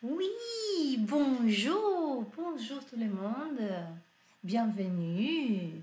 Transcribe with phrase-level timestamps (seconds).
[0.00, 3.58] Oui, bonjour, bonjour tout le monde.
[4.44, 5.82] Bienvenue.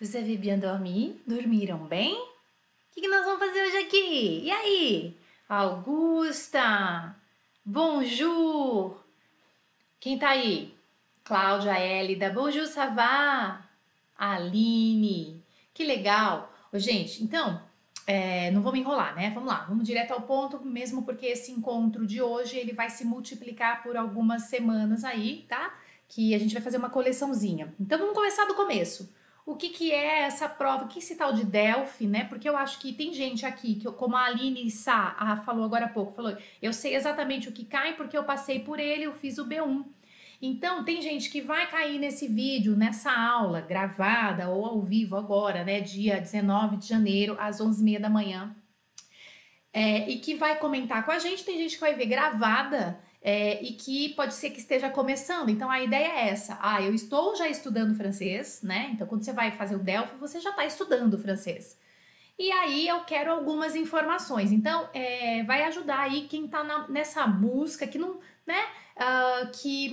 [0.00, 1.20] Vous avez bien dormi?
[1.26, 2.14] Dormiram bem?
[2.14, 4.46] O que, que nós vamos fazer hoje aqui?
[4.46, 5.16] E aí?
[5.46, 7.14] Augusta,
[7.62, 9.04] bonjour.
[10.00, 10.74] Quem tá aí?
[11.22, 13.68] Cláudia Hélida, bonjour, ça va?
[14.16, 16.50] Aline, que legal.
[16.72, 17.60] Gente, então,
[18.12, 19.30] é, não vou me enrolar, né?
[19.30, 23.06] Vamos lá, vamos direto ao ponto, mesmo porque esse encontro de hoje ele vai se
[23.06, 25.74] multiplicar por algumas semanas aí, tá?
[26.06, 27.74] Que a gente vai fazer uma coleçãozinha.
[27.80, 29.10] Então vamos começar do começo.
[29.46, 30.84] O que, que é essa prova?
[30.84, 32.24] O que esse tal de Delphi, né?
[32.24, 35.86] Porque eu acho que tem gente aqui, que como a Aline Sá a, falou agora
[35.86, 39.14] há pouco, falou, eu sei exatamente o que cai porque eu passei por ele, eu
[39.14, 39.84] fiz o B1.
[40.44, 45.62] Então, tem gente que vai cair nesse vídeo, nessa aula gravada ou ao vivo agora,
[45.62, 48.56] né, dia 19 de janeiro, às 11h30 da manhã,
[49.72, 51.44] é, e que vai comentar com a gente.
[51.44, 55.48] Tem gente que vai ver gravada é, e que pode ser que esteja começando.
[55.48, 56.58] Então, a ideia é essa.
[56.60, 58.90] Ah, eu estou já estudando francês, né?
[58.92, 61.78] Então, quando você vai fazer o Delphi, você já está estudando francês.
[62.36, 64.50] E aí eu quero algumas informações.
[64.50, 68.64] Então, é, vai ajudar aí quem está nessa busca, que não, né?
[68.96, 69.90] uh, que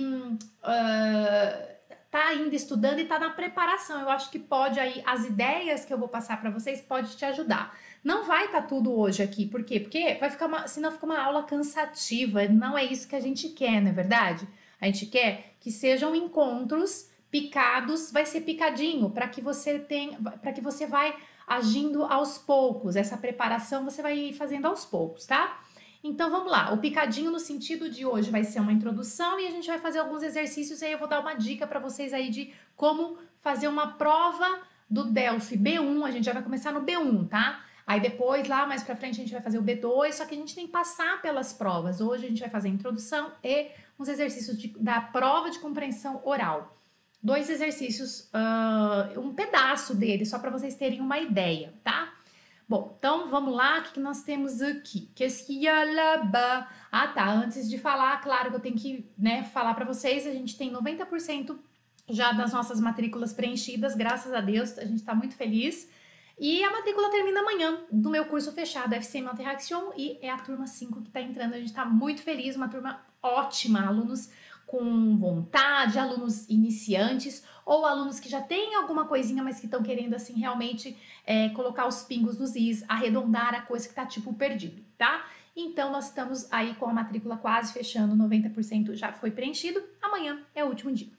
[0.62, 1.70] uh,
[2.10, 4.00] tá ainda estudando e tá na preparação.
[4.00, 7.24] Eu acho que pode aí, as ideias que eu vou passar para vocês pode te
[7.24, 7.76] ajudar.
[8.02, 9.80] Não vai estar tá tudo hoje aqui, por quê?
[9.80, 13.48] Porque vai ficar uma, senão fica uma aula cansativa, não é isso que a gente
[13.50, 14.48] quer, não é verdade?
[14.80, 20.52] A gente quer que sejam encontros picados, vai ser picadinho, para que você tenha, para
[20.52, 21.14] que você vai
[21.46, 22.96] agindo aos poucos.
[22.96, 25.60] Essa preparação você vai fazendo aos poucos, tá?
[26.02, 29.50] Então vamos lá, o picadinho no sentido de hoje vai ser uma introdução e a
[29.50, 32.30] gente vai fazer alguns exercícios e aí eu vou dar uma dica para vocês aí
[32.30, 37.28] de como fazer uma prova do Delphi B1, a gente já vai começar no B1,
[37.28, 37.64] tá?
[37.86, 40.38] Aí depois, lá mais pra frente, a gente vai fazer o B2, só que a
[40.38, 42.00] gente tem que passar pelas provas.
[42.00, 43.68] Hoje a gente vai fazer a introdução e
[43.98, 46.78] uns exercícios de, da prova de compreensão oral.
[47.22, 52.09] Dois exercícios, uh, um pedaço dele, só para vocês terem uma ideia, tá?
[52.70, 55.10] Bom, então vamos lá, o que, que nós temos aqui?
[55.16, 56.68] Qu'est-ce qu'il y a là-bas?
[56.92, 57.28] Ah, tá.
[57.28, 60.72] Antes de falar, claro que eu tenho que né, falar para vocês, a gente tem
[60.72, 61.58] 90%
[62.08, 65.90] já das nossas matrículas preenchidas, graças a Deus, a gente está muito feliz.
[66.38, 70.68] E a matrícula termina amanhã do meu curso fechado, FCM Interaction, e é a turma
[70.68, 71.54] 5 que está entrando.
[71.54, 74.30] A gente está muito feliz, uma turma ótima, alunos
[74.70, 80.14] com vontade, alunos iniciantes ou alunos que já têm alguma coisinha, mas que estão querendo
[80.14, 84.80] assim realmente é, colocar os pingos nos is, arredondar a coisa que está tipo perdido,
[84.96, 85.26] tá?
[85.56, 89.82] Então nós estamos aí com a matrícula quase fechando, 90% já foi preenchido.
[90.00, 91.10] Amanhã é o último dia.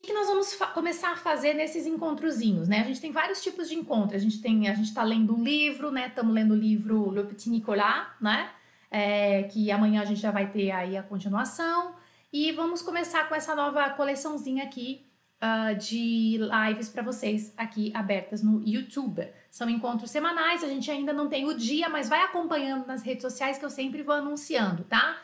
[0.00, 2.82] O que nós vamos começar a fazer nesses encontrozinhos, né?
[2.82, 4.14] A gente tem vários tipos de encontros.
[4.14, 6.06] A gente tem, a gente está lendo um livro, né?
[6.06, 8.48] Estamos lendo o livro Le Petit Nicolas, né?
[8.94, 11.96] É, que amanhã a gente já vai ter aí a continuação.
[12.32, 15.04] E vamos começar com essa nova coleçãozinha aqui
[15.42, 19.28] uh, de lives para vocês aqui abertas no YouTube.
[19.50, 23.22] São encontros semanais, a gente ainda não tem o dia, mas vai acompanhando nas redes
[23.22, 25.20] sociais que eu sempre vou anunciando, tá?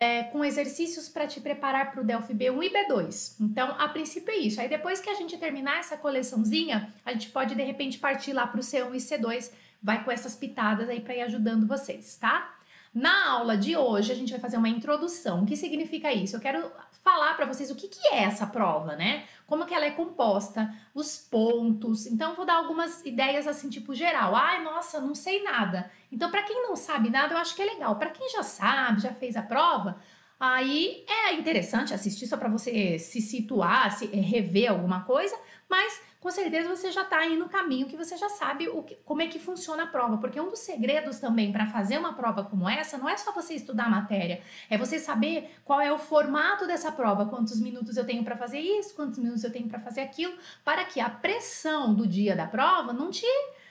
[0.00, 3.36] É, com exercícios para te preparar para o Delphi B1 e B2.
[3.38, 4.62] Então, a princípio é isso.
[4.62, 8.46] Aí depois que a gente terminar essa coleçãozinha, a gente pode de repente partir lá
[8.46, 12.53] para o C1 e C2, vai com essas pitadas aí para ir ajudando vocês, tá?
[12.94, 15.42] Na aula de hoje, a gente vai fazer uma introdução.
[15.42, 16.36] O que significa isso?
[16.36, 16.70] Eu quero
[17.02, 19.24] falar para vocês o que, que é essa prova, né?
[19.48, 22.06] Como que ela é composta, os pontos.
[22.06, 24.36] Então, vou dar algumas ideias assim, tipo geral.
[24.36, 25.90] Ai, nossa, não sei nada.
[26.12, 27.96] Então, para quem não sabe nada, eu acho que é legal.
[27.96, 29.98] Para quem já sabe, já fez a prova,
[30.38, 35.36] aí é interessante assistir só para você se situar, se rever alguma coisa,
[35.74, 38.94] mas com certeza você já está aí no caminho que você já sabe o que,
[39.04, 40.18] como é que funciona a prova.
[40.18, 43.54] Porque um dos segredos também para fazer uma prova como essa não é só você
[43.54, 44.40] estudar a matéria,
[44.70, 48.60] é você saber qual é o formato dessa prova, quantos minutos eu tenho para fazer
[48.60, 50.34] isso, quantos minutos eu tenho para fazer aquilo,
[50.64, 53.26] para que a pressão do dia da prova não te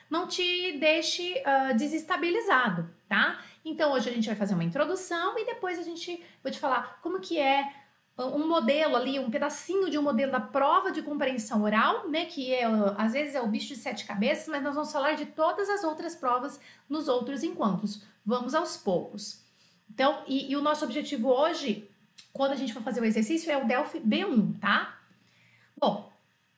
[0.09, 3.39] não te deixe uh, desestabilizado, tá?
[3.65, 6.99] Então hoje a gente vai fazer uma introdução e depois a gente vou te falar
[7.01, 7.67] como que é
[8.17, 12.53] um modelo ali, um pedacinho de um modelo da prova de compreensão oral, né, que
[12.53, 12.63] é,
[12.95, 15.83] às vezes é o bicho de sete cabeças, mas nós vamos falar de todas as
[15.83, 18.03] outras provas nos outros encontros.
[18.23, 19.41] Vamos aos poucos.
[19.89, 21.89] Então, e, e o nosso objetivo hoje,
[22.31, 24.99] quando a gente for fazer o exercício, é o Delphi B1, tá?
[25.75, 26.11] Bom,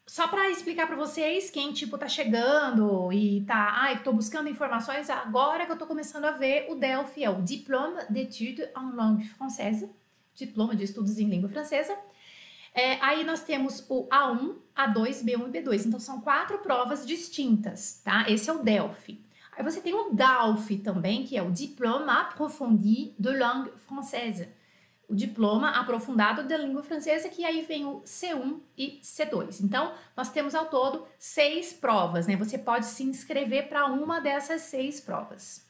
[0.06, 5.10] só para explicar para vocês, quem tipo tá chegando e tá, ai, tô buscando informações,
[5.10, 9.25] agora que eu tô começando a ver, o Delphi é o Diplôme d'études en langue
[9.25, 9.90] française
[10.36, 11.98] diploma de estudos em língua francesa.
[12.74, 15.86] É, aí nós temos o A1, A2, B1 e B2.
[15.86, 18.26] Então são quatro provas distintas, tá?
[18.30, 19.24] Esse é o Delphi.
[19.58, 24.50] Aí você tem o DALF também, que é o Diplôme Approfondi de Langue Française.
[25.08, 29.62] O diploma aprofundado da língua francesa, que aí vem o C1 e C2.
[29.64, 32.36] Então, nós temos ao todo seis provas, né?
[32.36, 35.65] Você pode se inscrever para uma dessas seis provas.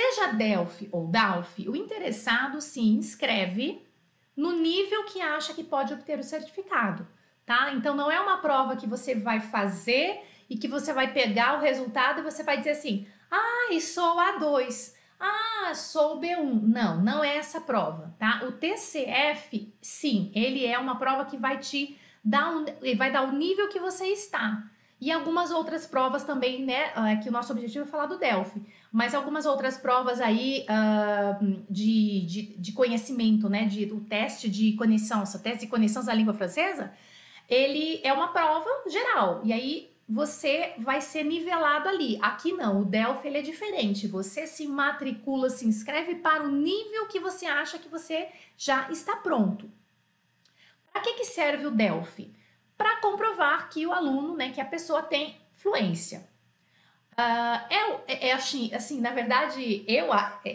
[0.00, 3.86] Seja Delphi ou DALF, o interessado se inscreve
[4.34, 7.06] no nível que acha que pode obter o certificado,
[7.44, 7.74] tá?
[7.74, 11.60] Então, não é uma prova que você vai fazer e que você vai pegar o
[11.60, 16.62] resultado e você vai dizer assim: ah, e sou A2, ah, sou B1.
[16.62, 18.40] Não, não é essa prova, tá?
[18.44, 22.64] O TCF, sim, ele é uma prova que vai te dar um,
[22.96, 24.64] vai dar o nível que você está.
[24.98, 26.90] E algumas outras provas também, né?
[27.10, 28.62] É que o nosso objetivo é falar do Delphi,
[28.92, 33.64] mas algumas outras provas aí uh, de, de, de, conhecimento, né?
[33.66, 36.92] De, o teste de conexão, o teste de conexão da língua francesa,
[37.48, 39.42] ele é uma prova geral.
[39.44, 42.18] E aí você vai ser nivelado ali.
[42.20, 44.08] Aqui não, o Delphi ele é diferente.
[44.08, 49.14] Você se matricula, se inscreve para o nível que você acha que você já está
[49.14, 49.70] pronto.
[50.92, 52.34] Para que, que serve o Delphi?
[52.76, 56.28] Para comprovar que o aluno, né, que a pessoa tem fluência.
[57.20, 60.08] Uh, é, é, assim, assim, na verdade, eu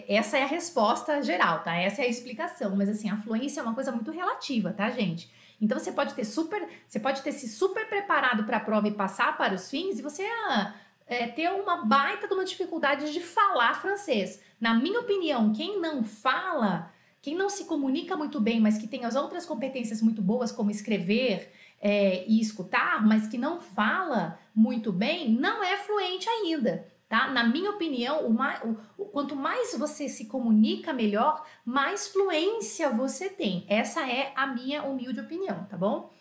[0.08, 1.76] essa é a resposta geral, tá?
[1.76, 5.30] Essa é a explicação, mas assim, a fluência é uma coisa muito relativa, tá, gente?
[5.60, 8.92] Então você pode ter super, você pode ter se super preparado para a prova e
[8.92, 10.74] passar para os fins e você ah,
[11.06, 14.42] é, ter uma baita de uma dificuldade de falar francês.
[14.60, 16.92] Na minha opinião, quem não fala,
[17.22, 20.70] quem não se comunica muito bem, mas que tem as outras competências muito boas, como
[20.70, 27.28] escrever é, e escutar, mas que não fala muito bem, não é fluente ainda tá?
[27.28, 28.60] Na minha opinião, o mais,
[28.98, 33.64] o, quanto mais você se comunica melhor, mais fluência você tem.
[33.68, 36.12] Essa é a minha humilde opinião, tá bom?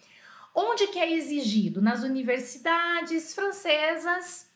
[0.54, 1.82] Onde que é exigido?
[1.82, 4.50] Nas universidades francesas,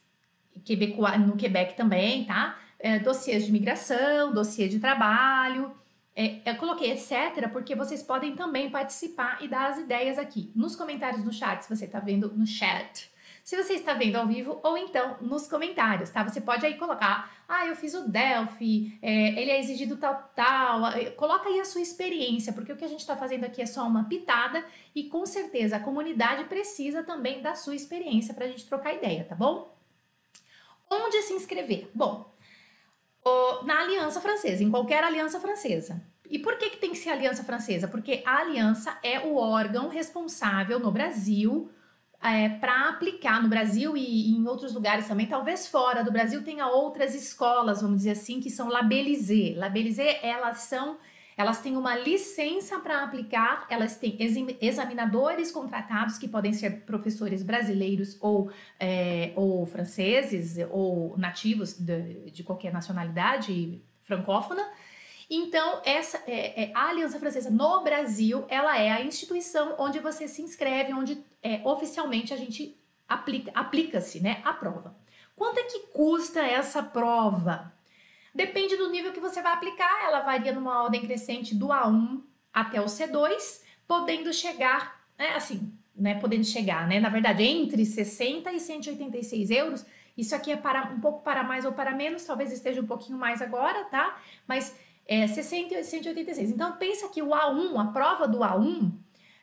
[1.26, 2.58] no Quebec também, tá?
[2.78, 5.76] É, dossiês de migração, dossiê de trabalho.
[6.22, 10.52] É, eu coloquei etc, porque vocês podem também participar e dar as ideias aqui.
[10.54, 13.10] Nos comentários do chat, se você está vendo no chat,
[13.42, 16.22] se você está vendo ao vivo ou então nos comentários, tá?
[16.28, 20.82] Você pode aí colocar, ah, eu fiz o Delphi, é, ele é exigido tal, tal.
[21.16, 23.88] Coloca aí a sua experiência, porque o que a gente está fazendo aqui é só
[23.88, 24.62] uma pitada
[24.94, 29.24] e com certeza a comunidade precisa também da sua experiência para a gente trocar ideia,
[29.24, 29.74] tá bom?
[30.92, 31.90] Onde se inscrever?
[31.96, 32.30] Bom,
[33.64, 36.09] na Aliança Francesa, em qualquer Aliança Francesa.
[36.30, 37.88] E por que, que tem que ser Aliança Francesa?
[37.88, 41.72] Porque a Aliança é o órgão responsável no Brasil
[42.22, 46.44] é, para aplicar no Brasil e, e, em outros lugares também, talvez fora do Brasil
[46.44, 49.56] tenha outras escolas, vamos dizer assim, que são labelizé.
[49.56, 50.98] Labelizé, elas são,
[51.36, 54.18] elas têm uma licença para aplicar, elas têm
[54.62, 62.44] examinadores contratados que podem ser professores brasileiros ou, é, ou franceses ou nativos de, de
[62.44, 64.68] qualquer nacionalidade francófona
[65.30, 70.28] então, essa é, é, a Aliança Francesa no Brasil, ela é a instituição onde você
[70.28, 72.76] se inscreve, onde é, oficialmente a gente
[73.08, 74.96] aplica, aplica-se, né, a prova.
[75.36, 77.72] Quanto é que custa essa prova?
[78.34, 82.82] Depende do nível que você vai aplicar, ela varia numa ordem crescente do A1 até
[82.82, 88.60] o C2, podendo chegar, né, assim, né, podendo chegar, né, na verdade, entre 60 e
[88.60, 89.86] 186 euros.
[90.18, 93.18] Isso aqui é para um pouco para mais ou para menos, talvez esteja um pouquinho
[93.18, 94.20] mais agora, tá?
[94.48, 94.76] Mas
[95.10, 96.52] é 60 e 186.
[96.52, 98.92] Então, pensa que o A1, a prova do A1,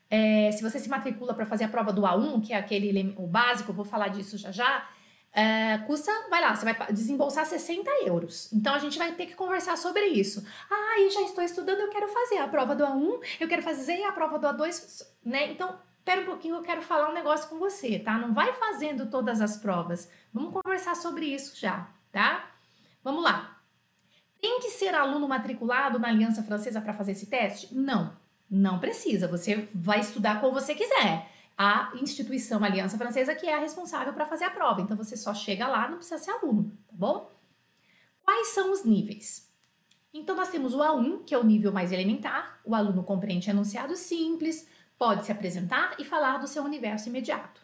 [0.09, 3.27] é, se você se matricula para fazer a prova do A1, que é aquele o
[3.27, 4.89] básico, vou falar disso já já,
[5.33, 8.53] é, custa, vai lá, você vai desembolsar 60 euros.
[8.53, 10.47] Então a gente vai ter que conversar sobre isso.
[10.71, 14.05] Ah, eu já estou estudando, eu quero fazer a prova do A1, eu quero fazer
[14.05, 15.51] a prova do A2, né?
[15.51, 18.17] Então, espera um pouquinho, eu quero falar um negócio com você, tá?
[18.17, 20.09] Não vai fazendo todas as provas.
[20.33, 22.53] Vamos conversar sobre isso já, tá?
[23.03, 23.56] Vamos lá.
[24.47, 27.75] Tem que ser aluno matriculado na Aliança Francesa para fazer esse teste?
[27.75, 28.17] Não,
[28.49, 29.27] não precisa.
[29.27, 31.29] Você vai estudar como você quiser.
[31.59, 34.81] A instituição Aliança Francesa que é a responsável para fazer a prova.
[34.81, 37.29] Então você só chega lá, não precisa ser aluno, tá bom?
[38.23, 39.51] Quais são os níveis?
[40.15, 42.61] Então nós temos o A1, que é o nível mais elementar.
[42.65, 47.61] O aluno compreende enunciado simples, pode se apresentar e falar do seu universo imediato.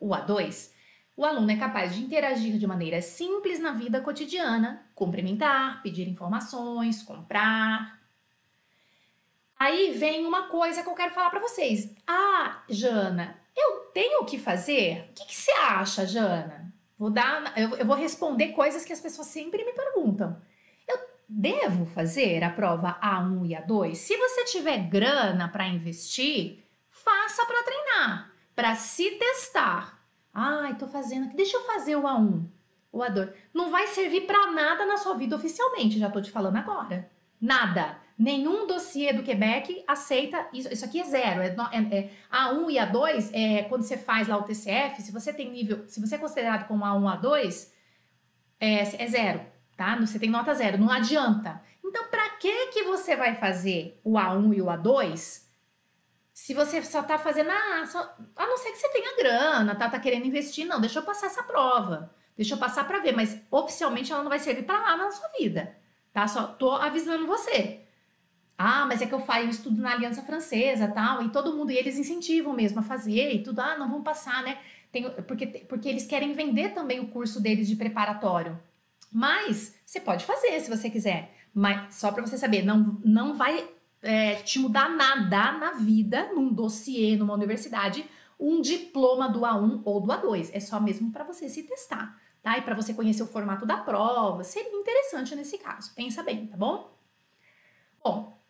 [0.00, 0.72] O A2
[1.20, 7.02] o aluno é capaz de interagir de maneira simples na vida cotidiana, cumprimentar, pedir informações,
[7.02, 8.00] comprar.
[9.58, 11.94] Aí vem uma coisa que eu quero falar para vocês.
[12.06, 15.10] Ah, Jana, eu tenho o que fazer?
[15.10, 16.72] O que, que você acha, Jana?
[16.96, 20.40] Vou dar, eu, eu vou responder coisas que as pessoas sempre me perguntam.
[20.88, 20.98] Eu
[21.28, 23.94] devo fazer a prova A1 e A2?
[23.94, 29.99] Se você tiver grana para investir, faça para treinar, para se testar
[30.32, 31.36] Ai, tô fazendo aqui.
[31.36, 32.44] Deixa eu fazer o A1.
[32.92, 33.32] ou A2.
[33.52, 37.10] Não vai servir para nada na sua vida oficialmente, já tô te falando agora.
[37.40, 37.98] Nada.
[38.18, 40.70] Nenhum dossiê do Quebec aceita isso.
[40.72, 41.40] Isso aqui é zero.
[41.40, 45.32] É, é, é A1 e A2 é quando você faz lá o TCF, se você
[45.32, 47.72] tem nível, se você é considerado como A1 A2,
[48.60, 49.40] é, é zero,
[49.74, 49.96] tá?
[49.96, 51.62] Você tem nota zero, não adianta.
[51.82, 55.49] Então, para que que você vai fazer o A1 e o A2
[56.40, 59.90] se você só tá fazendo, ah, só, a não ser que você tenha grana, tá,
[59.90, 62.14] tá querendo investir, não, deixa eu passar essa prova.
[62.34, 65.28] Deixa eu passar para ver, mas oficialmente ela não vai servir para nada na sua
[65.38, 65.76] vida,
[66.14, 66.26] tá?
[66.26, 67.80] Só tô avisando você.
[68.56, 71.72] Ah, mas é que eu faço eu estudo na Aliança Francesa, tal, e todo mundo,
[71.72, 74.58] e eles incentivam mesmo a fazer e tudo, ah, não vão passar, né?
[74.90, 78.58] Tem, porque, porque eles querem vender também o curso deles de preparatório.
[79.12, 81.34] Mas você pode fazer se você quiser.
[81.52, 83.68] Mas só para você saber, não, não vai
[84.02, 90.00] é, te mudar nada na vida, num dossiê, numa universidade, um diploma do A1 ou
[90.00, 90.50] do A2.
[90.52, 92.56] É só mesmo para você se testar, tá?
[92.58, 94.42] E para você conhecer o formato da prova.
[94.42, 95.94] Seria interessante nesse caso.
[95.94, 96.90] Pensa bem, tá bom?
[98.02, 98.40] Bom,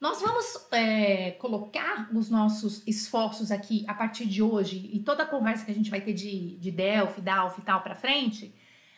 [0.00, 5.26] nós vamos é, colocar os nossos esforços aqui a partir de hoje e toda a
[5.26, 8.54] conversa que a gente vai ter de, de Delphi, Dalphi e tal para frente,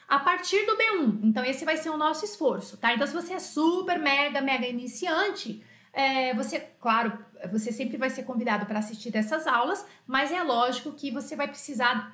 [0.09, 1.21] a partir do B1.
[1.23, 2.93] Então, esse vai ser o nosso esforço, tá?
[2.93, 5.65] Então, se você é super, mega, mega iniciante,
[5.97, 7.11] é, você, claro,
[7.51, 11.49] você sempre vai ser convidado para assistir essas aulas, mas é lógico que você vai
[11.49, 12.13] precisar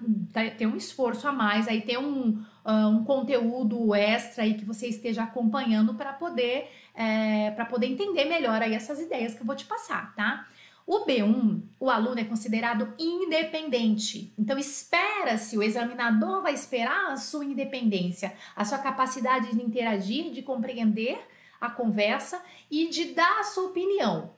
[0.56, 4.86] ter um esforço a mais, aí ter um, uh, um conteúdo extra aí que você
[4.86, 9.56] esteja acompanhando para poder, é, para poder entender melhor aí essas ideias que eu vou
[9.56, 10.46] te passar, tá?
[10.86, 14.32] O B1, o aluno é considerado independente.
[14.38, 20.42] Então, espera-se, o examinador vai esperar a sua independência, a sua capacidade de interagir, de
[20.42, 21.20] compreender
[21.62, 24.34] a conversa e de dar a sua opinião.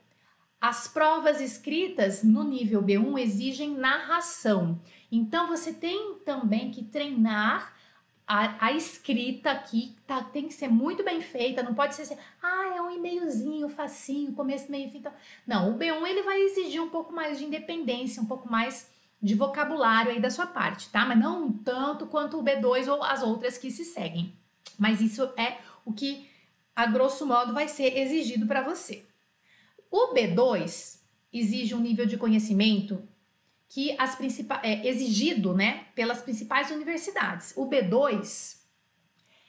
[0.61, 4.81] As provas escritas no nível B1 exigem narração.
[5.11, 7.75] Então você tem também que treinar
[8.26, 12.16] a, a escrita aqui, tá, tem que ser muito bem feita, não pode ser assim,
[12.43, 14.99] ah, é um e-mailzinho facinho, começo, meio, fim.
[14.99, 15.12] Então...
[15.47, 18.90] Não, o B1 ele vai exigir um pouco mais de independência, um pouco mais
[19.21, 21.04] de vocabulário aí da sua parte, tá?
[21.07, 24.35] Mas não tanto quanto o B2 ou as outras que se seguem.
[24.78, 26.28] Mas isso é o que
[26.75, 29.04] a grosso modo, vai ser exigido para você.
[29.90, 31.00] O B2
[31.33, 33.07] exige um nível de conhecimento
[33.69, 37.52] que as principais é exigido, né, pelas principais universidades.
[37.57, 38.59] O B2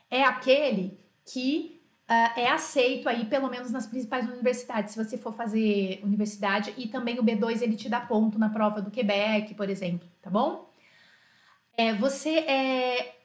[0.10, 5.34] é aquele que uh, é aceito aí pelo menos nas principais universidades, se você for
[5.34, 9.70] fazer universidade e também o B2 ele te dá ponto na prova do Quebec, por
[9.70, 10.72] exemplo, tá bom?
[11.78, 13.16] É, você é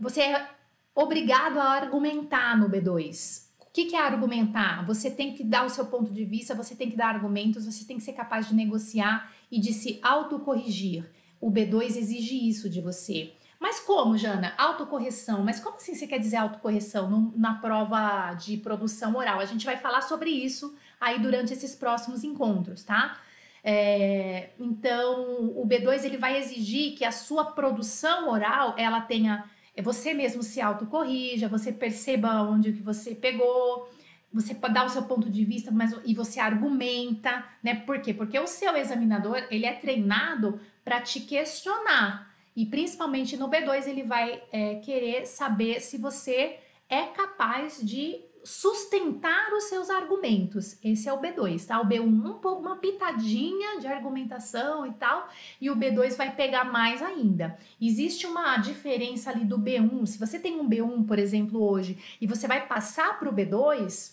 [0.00, 0.50] você é
[0.94, 3.44] obrigado a argumentar no B2.
[3.60, 4.84] O que, é argumentar?
[4.86, 7.84] Você tem que dar o seu ponto de vista, você tem que dar argumentos, você
[7.84, 11.10] tem que ser capaz de negociar e de se autocorrigir.
[11.40, 13.32] O B2 exige isso de você.
[13.58, 14.52] Mas como, Jana?
[14.58, 15.42] Autocorreção.
[15.42, 19.40] Mas como assim você quer dizer autocorreção na prova de produção oral?
[19.40, 23.18] A gente vai falar sobre isso aí durante esses próximos encontros, tá?
[23.62, 29.50] É, então, o B2 ele vai exigir que a sua produção oral ela tenha
[29.82, 33.88] você mesmo se autocorrija, você perceba onde que você pegou,
[34.32, 37.74] você dá o seu ponto de vista, mas e você argumenta, né?
[37.74, 38.12] Por quê?
[38.12, 42.34] Porque o seu examinador, ele é treinado para te questionar.
[42.56, 49.52] E principalmente no B2 ele vai é, querer saber se você é capaz de sustentar
[49.54, 50.78] os seus argumentos.
[50.84, 51.80] Esse é o B2, tá?
[51.80, 56.64] O B1 um pouco uma pitadinha de argumentação e tal, e o B2 vai pegar
[56.64, 57.58] mais ainda.
[57.80, 60.06] Existe uma diferença ali do B1.
[60.06, 64.12] Se você tem um B1, por exemplo, hoje, e você vai passar para o B2,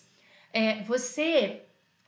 [0.53, 1.63] é, você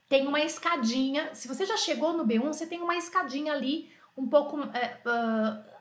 [0.08, 1.34] tem uma escadinha.
[1.34, 4.62] Se você já chegou no B1, você tem uma escadinha ali um pouco.
[4.74, 5.74] É, uh,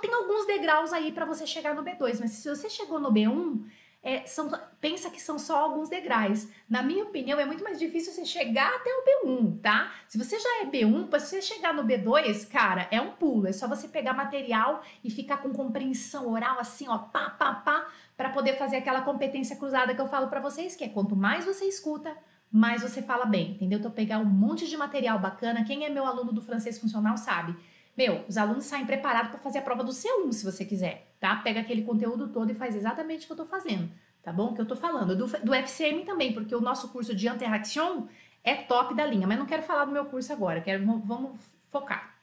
[0.00, 3.64] tem alguns degraus aí para você chegar no B2, mas se você chegou no B1,
[4.02, 4.50] é, são,
[4.80, 6.48] pensa que são só alguns degraus.
[6.68, 9.92] Na minha opinião, é muito mais difícil você chegar até o B1, tá?
[10.06, 13.48] Se você já é B1, para você chegar no B2, cara, é um pulo.
[13.48, 17.88] É só você pegar material e ficar com compreensão oral assim, ó, pá, pá, pá,
[18.16, 21.44] para poder fazer aquela competência cruzada que eu falo para vocês, que é quanto mais
[21.44, 22.16] você escuta,
[22.50, 23.78] mais você fala bem, entendeu?
[23.78, 25.64] Então, pegar um monte de material bacana.
[25.64, 27.54] Quem é meu aluno do francês funcional sabe.
[27.96, 31.36] Meu, os alunos saem preparados para fazer a prova do C1, se você quiser, tá?
[31.36, 33.90] Pega aquele conteúdo todo e faz exatamente o que eu tô fazendo,
[34.22, 34.54] tá bom?
[34.54, 35.16] Que eu tô falando.
[35.16, 38.06] Do, do FCM também, porque o nosso curso de interaction
[38.44, 41.38] é top da linha, mas não quero falar do meu curso agora, quero, vamos
[41.70, 42.14] focar.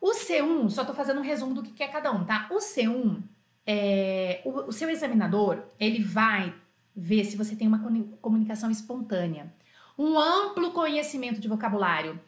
[0.00, 2.46] O C1, só tô fazendo um resumo do que é cada um, tá?
[2.50, 3.22] O C1,
[3.66, 6.54] é, o, o seu examinador, ele vai
[6.94, 7.80] ver se você tem uma
[8.20, 9.52] comunicação espontânea
[9.98, 12.20] um amplo conhecimento de vocabulário.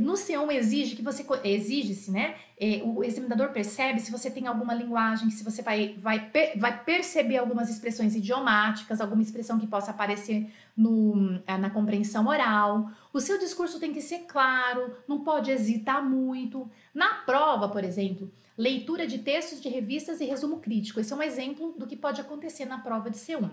[0.00, 4.74] No C1 exige que você exige-se, né, é, o examinador percebe se você tem alguma
[4.74, 10.50] linguagem, se você vai, vai, vai perceber algumas expressões idiomáticas, alguma expressão que possa aparecer
[10.76, 12.90] no, é, na compreensão oral.
[13.12, 16.68] O seu discurso tem que ser claro, não pode hesitar muito.
[16.92, 20.98] Na prova, por exemplo, leitura de textos de revistas e resumo crítico.
[20.98, 23.48] Esse é um exemplo do que pode acontecer na prova de C1.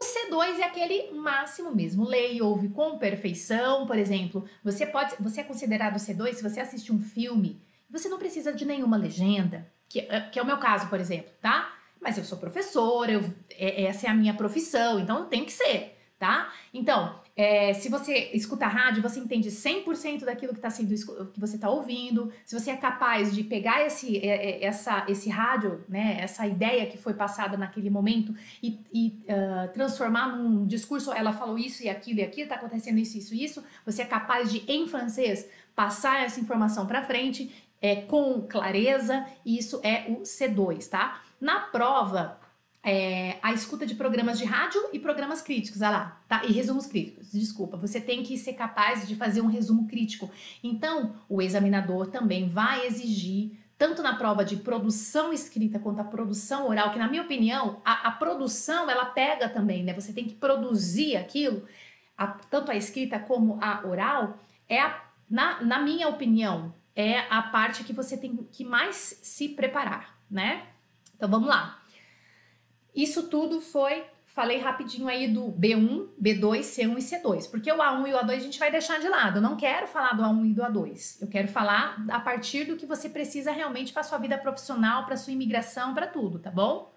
[0.00, 2.04] O C2 é aquele máximo mesmo.
[2.04, 4.44] Leia ouve com perfeição, por exemplo.
[4.64, 7.60] Você pode, você é considerado C2 se você assiste um filme,
[7.92, 11.30] você não precisa de nenhuma legenda, que, é, que é o meu caso, por exemplo,
[11.40, 11.72] tá?
[12.00, 15.96] Mas eu sou professora, eu, é, essa é a minha profissão, então tem que ser,
[16.18, 16.52] tá?
[16.72, 20.94] Então, é, se você escuta rádio, você entende 100% daquilo que está sendo
[21.32, 22.30] que você está ouvindo.
[22.44, 26.98] Se você é capaz de pegar esse, é, essa, esse rádio, né, essa ideia que
[26.98, 32.20] foi passada naquele momento e, e uh, transformar num discurso, ela falou isso e aquilo
[32.20, 33.64] e aquilo, está acontecendo isso, isso, isso.
[33.86, 37.50] Você é capaz de, em francês, passar essa informação para frente
[37.82, 39.26] é, com clareza.
[39.44, 41.20] E isso é o C2, tá?
[41.40, 42.40] Na prova,
[42.84, 46.44] é, a escuta de programas de rádio e programas críticos, olha lá, tá?
[46.44, 47.76] E resumos críticos, desculpa.
[47.76, 50.30] Você tem que ser capaz de fazer um resumo crítico.
[50.62, 56.68] Então, o examinador também vai exigir, tanto na prova de produção escrita quanto a produção
[56.68, 59.92] oral, que na minha opinião, a, a produção ela pega também, né?
[59.94, 61.64] Você tem que produzir aquilo,
[62.16, 67.42] a, tanto a escrita como a oral, é a, na, na minha opinião, é a
[67.42, 70.66] parte que você tem que mais se preparar, né?
[71.14, 71.82] Então vamos lá.
[72.94, 78.08] Isso tudo foi, falei rapidinho aí do B1, B2, C1 e C2, porque o A1
[78.08, 79.38] e o A2 a gente vai deixar de lado.
[79.38, 81.22] Eu não quero falar do A1 e do A2.
[81.22, 85.16] Eu quero falar a partir do que você precisa realmente para sua vida profissional, para
[85.16, 86.92] sua imigração, para tudo, tá bom?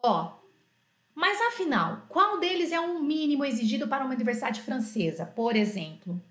[0.00, 0.38] Ó,
[1.14, 6.22] mas afinal, qual deles é um mínimo exigido para uma universidade francesa, por exemplo?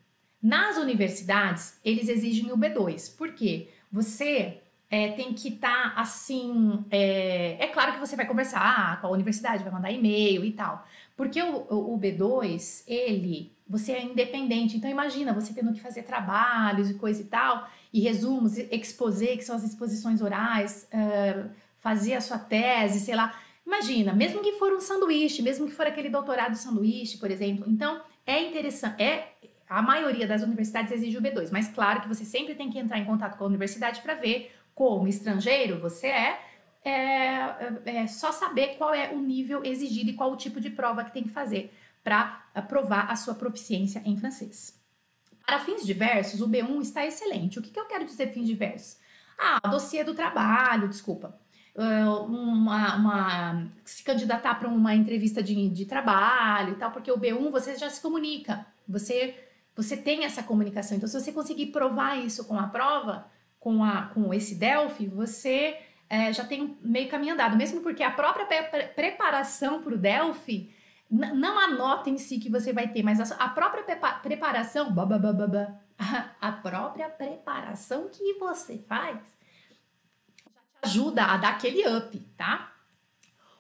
[0.47, 3.17] Nas universidades, eles exigem o B2.
[3.17, 3.67] Por quê?
[3.91, 6.85] Você é, tem que estar tá, assim.
[6.89, 10.87] É, é, claro que você vai conversar com a universidade, vai mandar e-mail e tal.
[11.17, 14.77] Porque o, o, B2, ele, você é independente.
[14.77, 19.43] Então, imagina você tendo que fazer trabalhos e coisa e tal, e resumos, exposé, que
[19.43, 23.37] são as exposições orais, uh, fazer a sua tese, sei lá.
[23.65, 27.65] Imagina, mesmo que for um sanduíche, mesmo que for aquele doutorado sanduíche, por exemplo.
[27.67, 29.03] Então, é interessante.
[29.03, 29.33] É,
[29.69, 32.97] a maioria das universidades exige o B2, mas claro que você sempre tem que entrar
[32.97, 36.39] em contato com a universidade para ver como estrangeiro você é,
[36.85, 40.69] é, é, é, só saber qual é o nível exigido e qual o tipo de
[40.69, 44.79] prova que tem que fazer para provar a sua proficiência em francês.
[45.45, 47.59] Para fins diversos, o B1 está excelente.
[47.59, 48.97] O que, que eu quero dizer fins diversos?
[49.37, 51.37] Ah, dossiê do trabalho, desculpa.
[51.75, 57.17] Uh, uma, uma, se candidatar para uma entrevista de, de trabalho e tal, porque o
[57.17, 59.35] B1 você já se comunica, você,
[59.77, 60.97] você tem essa comunicação.
[60.97, 65.79] Então, se você conseguir provar isso com a prova, com, a, com esse Delphi, você
[66.09, 70.73] é, já tem meio caminho andado, mesmo porque a própria pre preparação para o Delphi,
[71.09, 73.83] não a nota em si que você vai ter, mas a, a própria
[74.23, 74.93] preparação,
[76.41, 79.19] a própria preparação que você faz,
[80.81, 82.73] ajuda a dar aquele up, tá?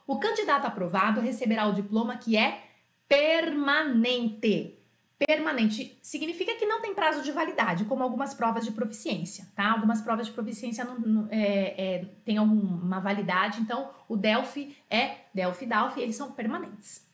[0.07, 2.63] O candidato aprovado receberá o diploma que é
[3.07, 4.76] permanente
[5.17, 9.71] permanente significa que não tem prazo de validade, como algumas provas de proficiência, tá?
[9.71, 15.65] Algumas provas de proficiência não, não é, é, alguma validade, então o Delphi é Delphi
[15.65, 17.05] e Delphi, eles são permanentes.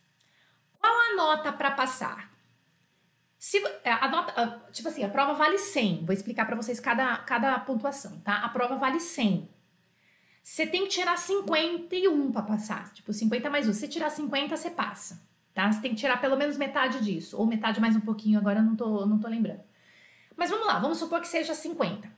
[0.80, 2.32] Qual a nota para passar?
[3.40, 6.06] Se é, a nota, tipo assim, a prova vale 100.
[6.06, 8.38] Vou explicar para vocês cada, cada pontuação, tá?
[8.40, 9.50] A prova vale 100.
[10.42, 12.94] Você tem que tirar 51 para passar.
[12.94, 13.74] Tipo, 50 mais 1.
[13.74, 15.72] Se tirar 50, você passa tá?
[15.72, 18.64] Você tem que tirar pelo menos metade disso, ou metade mais um pouquinho, agora eu
[18.64, 19.62] não tô, não tô lembrando.
[20.36, 22.12] Mas vamos lá, vamos supor que seja 50.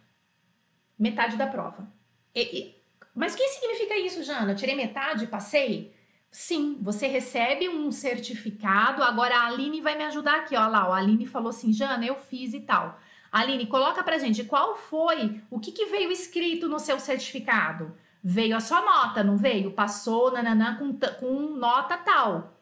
[0.97, 1.87] Metade da prova.
[2.33, 2.75] E, e,
[3.13, 4.51] mas o que significa isso, Jana?
[4.51, 5.93] Eu tirei metade, passei?
[6.31, 9.03] Sim, você recebe um certificado.
[9.03, 10.79] Agora a Aline vai me ajudar aqui, ó lá.
[10.79, 12.99] A Aline falou assim: Jana, eu fiz e tal.
[13.31, 17.93] Aline, coloca pra gente qual foi, o que, que veio escrito no seu certificado?
[18.23, 19.71] Veio a sua nota, não veio?
[19.71, 22.54] Passou, nananã, com, com nota tal.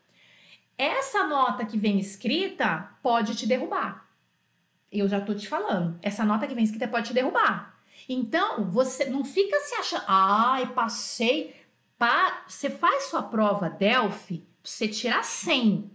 [0.77, 4.09] Essa nota que vem escrita pode te derrubar.
[4.91, 5.97] Eu já tô te falando.
[6.01, 7.73] Essa nota que vem escrita pode te derrubar.
[8.07, 11.55] Então, você não fica se achando, ai, passei.
[11.97, 12.43] Pa...
[12.47, 15.91] Você faz sua prova Delphi, você tirar 100.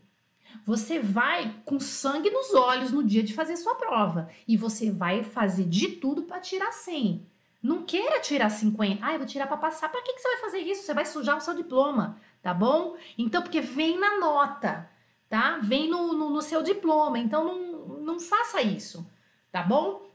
[0.64, 4.28] Você vai com sangue nos olhos no dia de fazer sua prova.
[4.46, 7.26] E você vai fazer de tudo para tirar 100.
[7.62, 9.04] Não queira tirar 50.
[9.04, 9.88] Ah, eu vou tirar para passar.
[9.88, 10.82] Para que, que você vai fazer isso?
[10.82, 12.16] Você vai sujar o seu diploma
[12.48, 12.96] tá bom?
[13.18, 14.90] Então, porque vem na nota,
[15.28, 15.58] tá?
[15.58, 19.06] Vem no, no, no seu diploma, então não, não faça isso,
[19.52, 20.10] tá bom?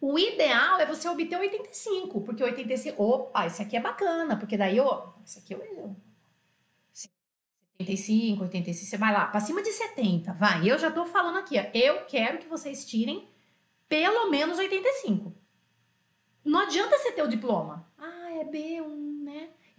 [0.00, 4.80] O ideal é você obter 85, porque 85, opa, esse aqui é bacana, porque daí,
[4.80, 5.94] ó, esse aqui eu
[7.78, 10.68] 85, 86, você vai lá, para cima de 70, vai.
[10.68, 13.28] Eu já tô falando aqui, ó, eu quero que vocês tirem
[13.88, 15.32] pelo menos 85.
[16.44, 17.88] Não adianta você ter o diploma.
[17.96, 19.09] Ah, é B1, né?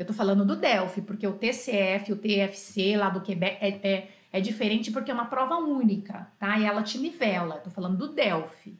[0.01, 4.11] Eu tô falando do Delphi, porque o TCF, o TFC lá do Quebec é, é,
[4.33, 6.57] é diferente porque é uma prova única, tá?
[6.57, 7.59] E ela te nivela.
[7.59, 8.79] Tô falando do Delphi.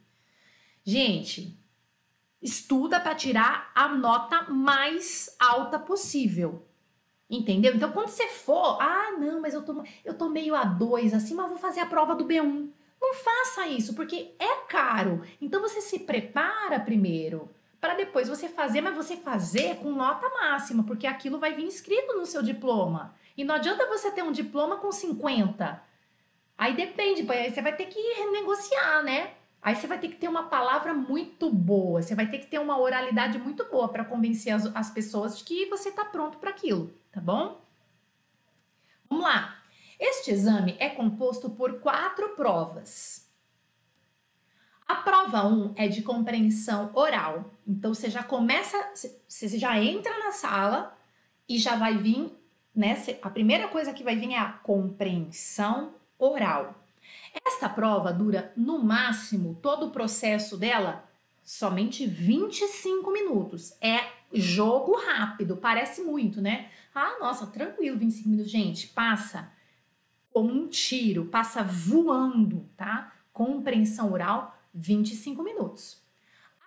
[0.83, 1.55] Gente,
[2.41, 6.67] estuda para tirar a nota mais alta possível.
[7.29, 7.75] Entendeu?
[7.75, 11.35] Então, quando você for, ah, não, mas eu tô, eu tô meio a dois assim,
[11.35, 12.67] mas vou fazer a prova do B1.
[12.99, 15.21] Não faça isso, porque é caro.
[15.39, 17.47] Então, você se prepara primeiro
[17.81, 22.13] para depois você fazer, mas você fazer com nota máxima, porque aquilo vai vir escrito
[22.13, 23.15] no seu diploma.
[23.35, 25.83] E não adianta você ter um diploma com 50.
[26.55, 29.33] Aí depende, aí você vai ter que renegociar, né?
[29.59, 32.59] Aí você vai ter que ter uma palavra muito boa, você vai ter que ter
[32.59, 36.51] uma oralidade muito boa para convencer as, as pessoas de que você está pronto para
[36.51, 37.61] aquilo, tá bom?
[39.09, 39.57] Vamos lá.
[39.99, 43.20] Este exame é composto por quatro provas.
[44.91, 47.49] A prova 1 um é de compreensão oral.
[47.65, 48.77] Então você já começa,
[49.25, 50.97] você já entra na sala
[51.47, 52.29] e já vai vir,
[52.75, 53.01] né?
[53.21, 56.75] A primeira coisa que vai vir é a compreensão oral.
[57.47, 61.09] Esta prova dura no máximo todo o processo dela
[61.41, 63.73] somente 25 minutos.
[63.79, 66.69] É jogo rápido, parece muito, né?
[66.93, 68.51] Ah, nossa, tranquilo, 25 minutos.
[68.51, 69.53] Gente, passa
[70.33, 73.13] como um tiro, passa voando, tá?
[73.31, 76.01] Compreensão oral, 25 minutos.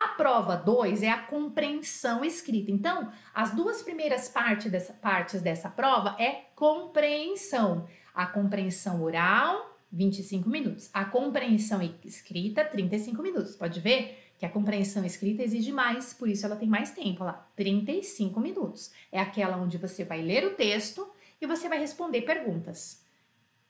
[0.01, 2.71] A prova 2 é a compreensão escrita.
[2.71, 7.87] Então, as duas primeiras partes dessa, partes dessa prova é compreensão.
[8.15, 10.91] A compreensão oral 25 minutos.
[10.93, 13.55] A compreensão escrita, 35 minutos.
[13.55, 17.49] Pode ver que a compreensão escrita exige mais, por isso ela tem mais tempo lá,
[17.55, 18.93] 35 minutos.
[19.13, 21.09] É aquela onde você vai ler o texto
[21.41, 23.03] e você vai responder perguntas.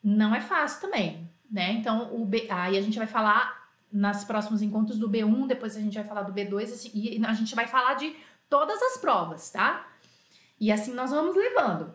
[0.03, 1.73] Não é fácil também, né?
[1.73, 3.64] Então, o aí a gente vai falar
[3.95, 7.33] nas próximos encontros do B1, depois a gente vai falar do B2 assim, e a
[7.33, 8.15] gente vai falar de
[8.49, 9.89] todas as provas, tá?
[10.61, 11.95] E assim nós vamos levando.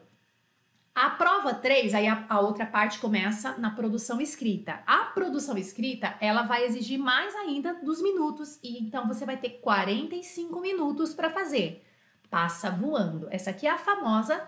[0.96, 4.82] A prova 3, aí a, a, outra parte começa na produção escrita.
[4.88, 9.60] A produção escrita, ela vai exigir mais ainda dos minutos, e então você vai ter
[9.62, 11.86] 45 minutos para fazer.
[12.30, 13.28] Passa voando.
[13.30, 14.48] Essa aqui é a famosa,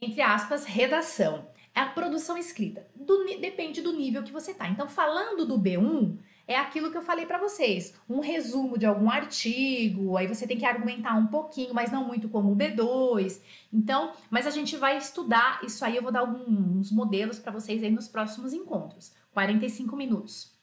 [0.00, 1.48] entre aspas, redação.
[1.74, 2.86] É a produção escrita.
[2.94, 4.68] Do, depende do nível que você tá.
[4.68, 9.10] Então, falando do B1, é aquilo que eu falei para vocês, um resumo de algum
[9.10, 13.42] artigo, aí você tem que argumentar um pouquinho, mas não muito como o B2.
[13.70, 17.82] Então, mas a gente vai estudar isso aí, eu vou dar alguns modelos para vocês
[17.82, 19.12] aí nos próximos encontros.
[19.32, 20.56] 45 minutos.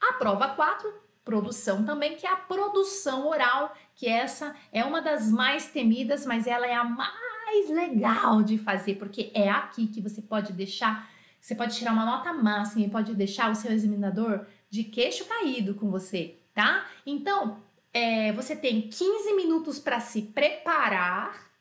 [0.00, 5.28] A prova 4, produção também, que é a produção oral, que essa é uma das
[5.28, 10.22] mais temidas, mas ela é a mais legal de fazer, porque é aqui que você
[10.22, 14.84] pode deixar, você pode tirar uma nota máxima e pode deixar o seu examinador de
[14.84, 16.86] queixo caído com você, tá?
[17.04, 17.58] Então,
[17.92, 21.52] é, você tem 15 minutos para se preparar.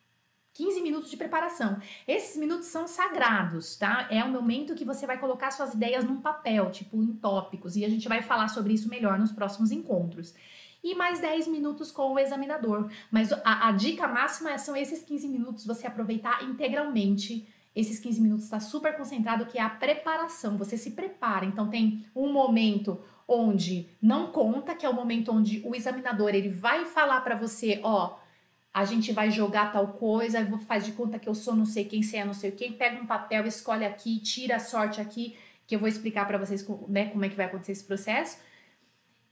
[0.54, 1.78] 15 minutos de preparação.
[2.08, 4.08] Esses minutos são sagrados, tá?
[4.10, 7.84] É o momento que você vai colocar suas ideias num papel, tipo em tópicos, e
[7.84, 10.34] a gente vai falar sobre isso melhor nos próximos encontros.
[10.82, 12.90] E mais 10 minutos com o examinador.
[13.10, 17.46] Mas a, a dica máxima são esses 15 minutos você aproveitar integralmente
[17.76, 20.58] esses 15 minutos está super concentrado, que é a preparação.
[20.58, 21.46] Você se prepara.
[21.46, 26.50] Então tem um momento onde não conta, que é o momento onde o examinador ele
[26.50, 28.18] vai falar para você, ó,
[28.74, 32.04] a gente vai jogar tal coisa, faz de conta que eu sou não sei quem,
[32.04, 35.76] você é não sei quem, pega um papel, escolhe aqui, tira a sorte aqui, que
[35.76, 38.38] eu vou explicar para vocês né, como é que vai acontecer esse processo.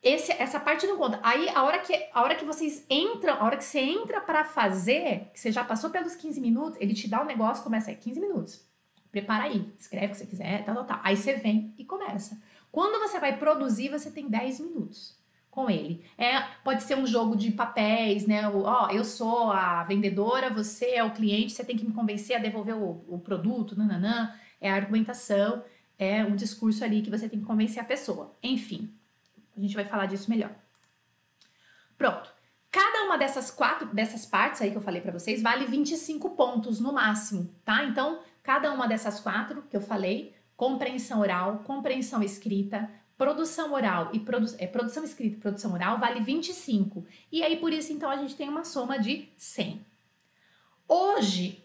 [0.01, 1.19] Esse, essa parte não conta.
[1.21, 4.45] Aí, a hora, que, a hora que vocês entram, a hora que você entra para
[4.45, 7.89] fazer, que você já passou pelos 15 minutos, ele te dá o um negócio, começa
[7.89, 8.65] aí, 15 minutos.
[9.11, 10.99] Prepara aí, escreve o que você quiser, tal, tal, tal.
[11.03, 12.41] Aí você vem e começa.
[12.71, 16.05] Quando você vai produzir, você tem 10 minutos com ele.
[16.17, 18.47] É, pode ser um jogo de papéis, né?
[18.47, 22.35] Ó, oh, eu sou a vendedora, você é o cliente, você tem que me convencer
[22.35, 24.33] a devolver o, o produto, nananã.
[24.61, 25.63] É a argumentação,
[25.97, 28.37] é um discurso ali que você tem que convencer a pessoa.
[28.43, 28.93] Enfim,
[29.59, 30.51] a gente vai falar disso melhor.
[31.97, 32.31] Pronto.
[32.71, 36.79] Cada uma dessas quatro, dessas partes aí que eu falei para vocês, vale 25 pontos
[36.79, 37.83] no máximo, tá?
[37.83, 44.19] Então, cada uma dessas quatro que eu falei, compreensão oral, compreensão escrita, produção oral e
[44.19, 47.05] produ é, produção escrita e produção oral vale 25.
[47.31, 49.85] E aí, por isso, então, a gente tem uma soma de 100.
[50.87, 51.63] Hoje,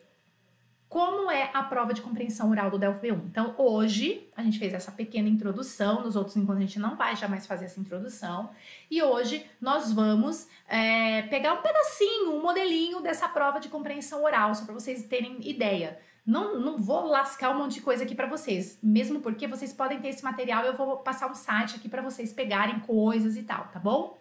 [0.94, 3.20] como é a prova de compreensão oral do DELF B1.
[3.26, 7.16] Então, hoje, a gente fez essa pequena introdução, nos outros encontros a gente não vai
[7.16, 8.50] jamais fazer essa introdução,
[8.88, 14.54] e hoje nós vamos é, pegar um pedacinho, um modelinho dessa prova de compreensão oral,
[14.54, 15.98] só para vocês terem ideia.
[16.24, 20.00] Não, não vou lascar um monte de coisa aqui para vocês, mesmo porque vocês podem
[20.00, 23.66] ter esse material, eu vou passar um site aqui para vocês pegarem coisas e tal,
[23.72, 24.16] tá bom?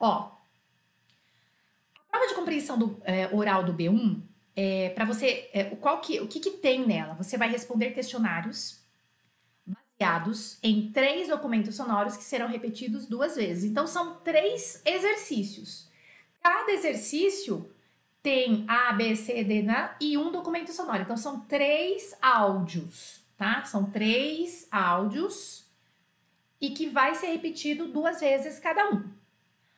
[0.00, 0.32] Ó,
[2.08, 4.27] a prova de compreensão do, é, oral do B1
[4.60, 7.14] é, para você, é, qual que, o que, que tem nela?
[7.14, 8.80] Você vai responder questionários
[9.64, 13.70] baseados em três documentos sonoros que serão repetidos duas vezes.
[13.70, 15.88] Então, são três exercícios.
[16.42, 17.70] Cada exercício
[18.20, 19.94] tem A, B, C, D né?
[20.00, 21.02] e um documento sonoro.
[21.02, 23.64] Então, são três áudios, tá?
[23.64, 25.66] São três áudios
[26.60, 29.04] e que vai ser repetido duas vezes cada um.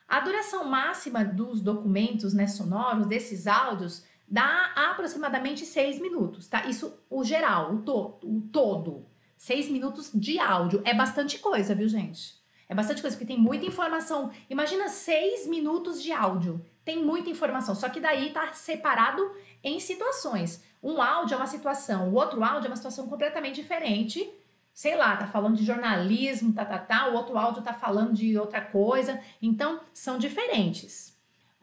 [0.09, 6.65] A duração máxima dos documentos né, sonoros, desses áudios, dá aproximadamente seis minutos, tá?
[6.65, 9.05] Isso o geral, o, to o todo.
[9.37, 10.81] Seis minutos de áudio.
[10.85, 12.39] É bastante coisa, viu, gente?
[12.69, 14.31] É bastante coisa, porque tem muita informação.
[14.49, 16.65] Imagina seis minutos de áudio.
[16.85, 20.63] Tem muita informação, só que daí tá separado em situações.
[20.81, 24.31] Um áudio é uma situação, o outro áudio é uma situação completamente diferente.
[24.73, 27.09] Sei lá, tá falando de jornalismo, tá, tá, tá.
[27.09, 29.21] O outro áudio tá falando de outra coisa.
[29.41, 31.13] Então, são diferentes.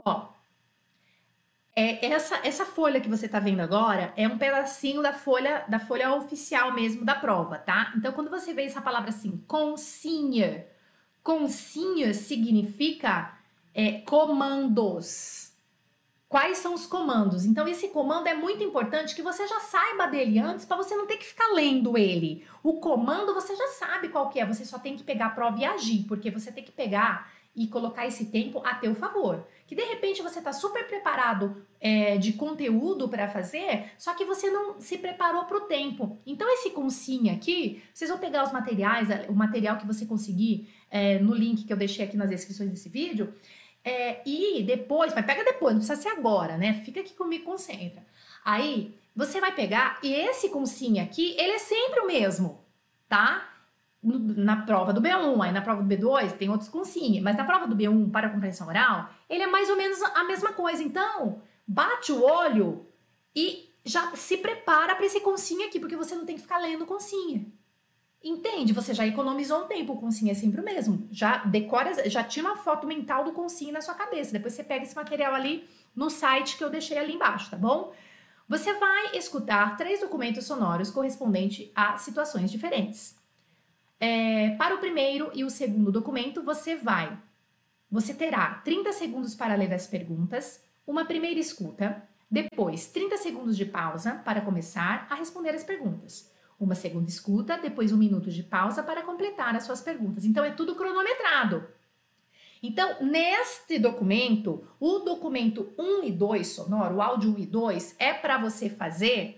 [0.04, 0.28] Ó,
[1.78, 5.78] é, essa, essa folha que você está vendo agora é um pedacinho da folha da
[5.78, 7.92] folha oficial mesmo da prova, tá?
[7.96, 10.66] Então, quando você vê essa palavra assim, consinha,
[11.22, 13.38] consinha significa
[13.72, 15.52] é, comandos.
[16.28, 17.44] Quais são os comandos?
[17.44, 21.06] Então, esse comando é muito importante que você já saiba dele antes para você não
[21.06, 22.44] ter que ficar lendo ele.
[22.60, 25.60] O comando você já sabe qual que é, você só tem que pegar a prova
[25.60, 29.46] e agir, porque você tem que pegar e colocar esse tempo a teu favor.
[29.68, 34.50] Que de repente você está super preparado é, de conteúdo para fazer, só que você
[34.50, 36.18] não se preparou para o tempo.
[36.26, 41.18] Então, esse consinha aqui, vocês vão pegar os materiais, o material que você conseguir é,
[41.18, 43.34] no link que eu deixei aqui nas descrições desse vídeo.
[43.84, 46.82] É, e depois, mas pega depois, não precisa ser agora, né?
[46.84, 48.02] Fica aqui comigo, concentra.
[48.42, 52.58] Aí, você vai pegar, e esse consinha aqui, ele é sempre o mesmo,
[53.06, 53.57] tá?
[54.08, 57.44] Na prova do B1, aí na prova do B2 tem outros com sim, mas na
[57.44, 60.82] prova do B1 para compreensão oral, ele é mais ou menos a mesma coisa.
[60.82, 62.86] Então, bate o olho
[63.34, 66.86] e já se prepara para esse consinha aqui, porque você não tem que ficar lendo
[66.86, 67.46] consinha.
[68.22, 68.72] Entende?
[68.72, 71.06] Você já economizou um tempo, o consinha é sempre o mesmo.
[71.10, 74.32] Já decora, já tira uma foto mental do consinha na sua cabeça.
[74.32, 77.92] Depois você pega esse material ali no site que eu deixei ali embaixo, tá bom?
[78.48, 83.17] Você vai escutar três documentos sonoros correspondentes a situações diferentes.
[84.00, 87.18] É, para o primeiro e o segundo documento, você vai.
[87.90, 93.64] Você terá 30 segundos para ler as perguntas, uma primeira escuta, depois 30 segundos de
[93.64, 96.30] pausa para começar a responder as perguntas.
[96.60, 100.24] Uma segunda escuta, depois um minuto de pausa para completar as suas perguntas.
[100.24, 101.66] Então é tudo cronometrado.
[102.62, 108.12] Então, neste documento, o documento 1 e 2 sonoro, o áudio 1 e 2, é
[108.12, 109.37] para você fazer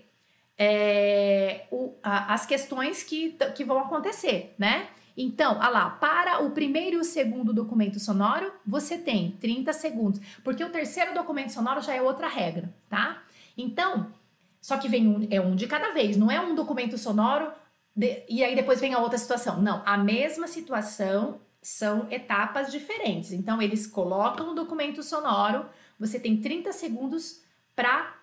[0.63, 4.89] é, o, a, as questões que, que vão acontecer, né?
[5.17, 10.21] Então, olha lá, para o primeiro e o segundo documento sonoro, você tem 30 segundos,
[10.43, 13.23] porque o terceiro documento sonoro já é outra regra, tá?
[13.57, 14.13] Então,
[14.61, 17.51] só que vem um, é um de cada vez, não é um documento sonoro
[17.95, 19.59] de, e aí depois vem a outra situação.
[19.59, 23.31] Não, a mesma situação são etapas diferentes.
[23.31, 25.65] Então, eles colocam o documento sonoro,
[25.99, 27.41] você tem 30 segundos
[27.75, 28.20] para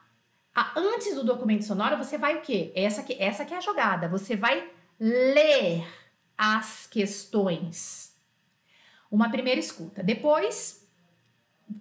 [0.77, 2.73] antes do documento sonoro, você vai o quê?
[2.75, 4.09] Essa que essa que é a jogada.
[4.09, 5.87] Você vai ler
[6.37, 8.17] as questões.
[9.11, 10.03] Uma primeira escuta.
[10.03, 10.87] Depois,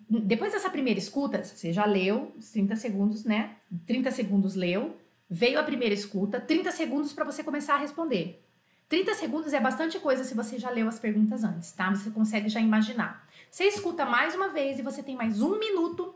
[0.10, 3.58] depois dessa primeira escuta, você já leu 30 segundos, né?
[3.86, 4.98] 30 segundos leu,
[5.30, 8.44] veio a primeira escuta, 30 segundos para você começar a responder.
[8.90, 11.90] 30 segundos é bastante coisa se você já leu as perguntas antes, tá?
[11.90, 13.28] Você consegue já imaginar.
[13.52, 16.16] Você escuta mais uma vez e você tem mais um minuto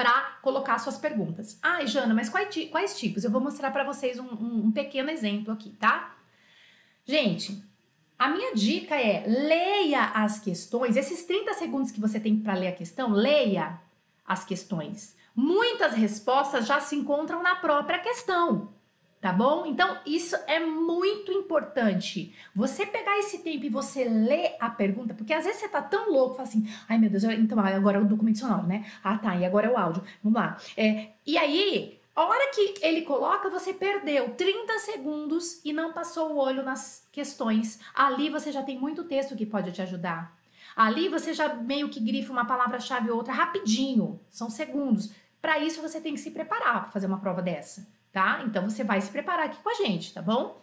[0.00, 1.58] para colocar suas perguntas.
[1.60, 3.22] Ai, Jana, mas quais, quais tipos?
[3.22, 6.16] Eu vou mostrar para vocês um, um, um pequeno exemplo aqui, tá?
[7.04, 7.62] Gente,
[8.18, 10.96] a minha dica é leia as questões.
[10.96, 13.78] Esses 30 segundos que você tem para ler a questão, leia
[14.24, 15.14] as questões.
[15.36, 18.72] Muitas respostas já se encontram na própria questão
[19.20, 19.66] tá bom?
[19.66, 22.34] Então, isso é muito importante.
[22.54, 26.10] Você pegar esse tempo e você ler a pergunta, porque às vezes você tá tão
[26.10, 28.86] louco, fala assim, ai meu Deus, então agora é o documento sonoro, né?
[29.04, 30.02] Ah, tá, e agora é o áudio.
[30.24, 30.56] Vamos lá.
[30.76, 36.32] É, e aí, a hora que ele coloca, você perdeu 30 segundos e não passou
[36.32, 37.78] o olho nas questões.
[37.94, 40.34] Ali você já tem muito texto que pode te ajudar.
[40.74, 45.12] Ali você já meio que grifa uma palavra-chave ou outra rapidinho, são segundos.
[45.42, 48.42] Para isso você tem que se preparar para fazer uma prova dessa tá?
[48.46, 50.60] Então você vai se preparar aqui com a gente, tá bom?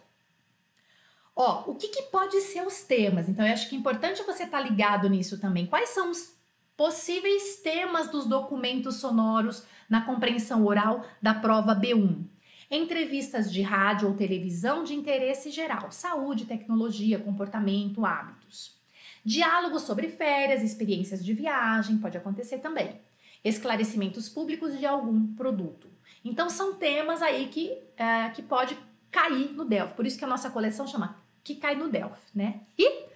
[1.34, 3.28] Ó, o que, que pode ser os temas?
[3.28, 5.66] Então eu acho que é importante você estar tá ligado nisso também.
[5.66, 6.34] Quais são os
[6.76, 12.24] possíveis temas dos documentos sonoros na compreensão oral da prova B1?
[12.70, 18.76] Entrevistas de rádio ou televisão de interesse geral, saúde, tecnologia, comportamento, hábitos.
[19.24, 23.00] Diálogos sobre férias, experiências de viagem, pode acontecer também.
[23.44, 25.88] Esclarecimentos públicos de algum produto.
[26.24, 28.76] Então são temas aí que, é, que pode
[29.10, 29.94] cair no Delphi.
[29.94, 32.60] Por isso que a nossa coleção chama Que Cai no Delphi, né?
[32.78, 33.06] E,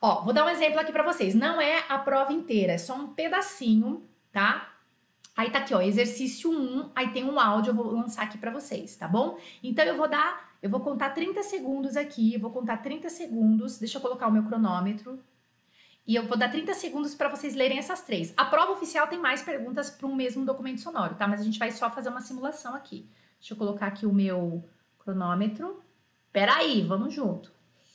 [0.00, 1.34] ó, vou dar um exemplo aqui para vocês.
[1.34, 4.74] Não é a prova inteira, é só um pedacinho, tá?
[5.36, 8.52] Aí tá aqui, ó, exercício 1, aí tem um áudio, eu vou lançar aqui para
[8.52, 9.36] vocês, tá bom?
[9.62, 13.98] Então eu vou dar, eu vou contar 30 segundos aqui, vou contar 30 segundos, deixa
[13.98, 15.18] eu colocar o meu cronômetro.
[16.06, 18.34] E eu vou dar 30 segundos para vocês lerem essas três.
[18.36, 21.26] A prova oficial tem mais perguntas para um mesmo documento sonoro, tá?
[21.26, 23.08] Mas a gente vai só fazer uma simulação aqui.
[23.38, 25.82] Deixa eu colocar aqui o meu cronômetro.
[26.30, 27.52] Peraí, vamos junto.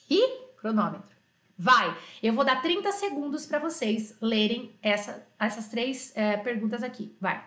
[0.10, 1.16] E cronômetro.
[1.56, 1.96] Vai!
[2.24, 7.16] Eu vou dar 30 segundos para vocês lerem essa, essas três é, perguntas aqui.
[7.20, 7.46] Vai!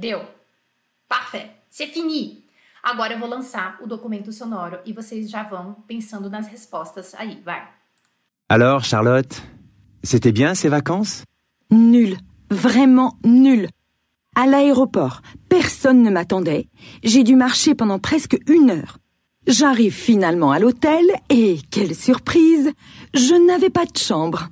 [0.00, 0.20] Deu.
[1.08, 1.50] Parfait.
[1.68, 2.42] C'est fini.
[2.82, 7.38] Agora eu vou lançar o documento sonoro e vocês já vão pensando nas respostas aí.
[7.44, 7.62] Vai.
[8.48, 9.42] Alors, Charlotte,
[10.02, 11.24] c'était bien ces vacances?
[11.70, 12.16] Nul.
[12.50, 13.68] Vraiment nul.
[14.34, 16.68] À l'aéroport, personne ne m'attendait.
[17.04, 18.96] J'ai dû marcher pendant presque une heure.
[19.46, 22.72] J'arrive finalement à l'hôtel et, quelle surprise,
[23.12, 24.48] je n'avais pas de chambre.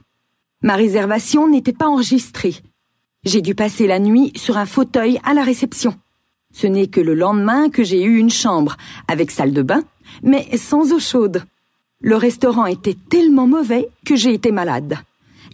[0.63, 2.57] Ma réservation n'était pas enregistrée.
[3.25, 5.95] J'ai dû passer la nuit sur un fauteuil à la réception.
[6.53, 8.77] Ce n'est que le lendemain que j'ai eu une chambre,
[9.07, 9.83] avec salle de bain,
[10.23, 11.45] mais sans eau chaude.
[12.01, 14.99] Le restaurant était tellement mauvais que j'ai été malade.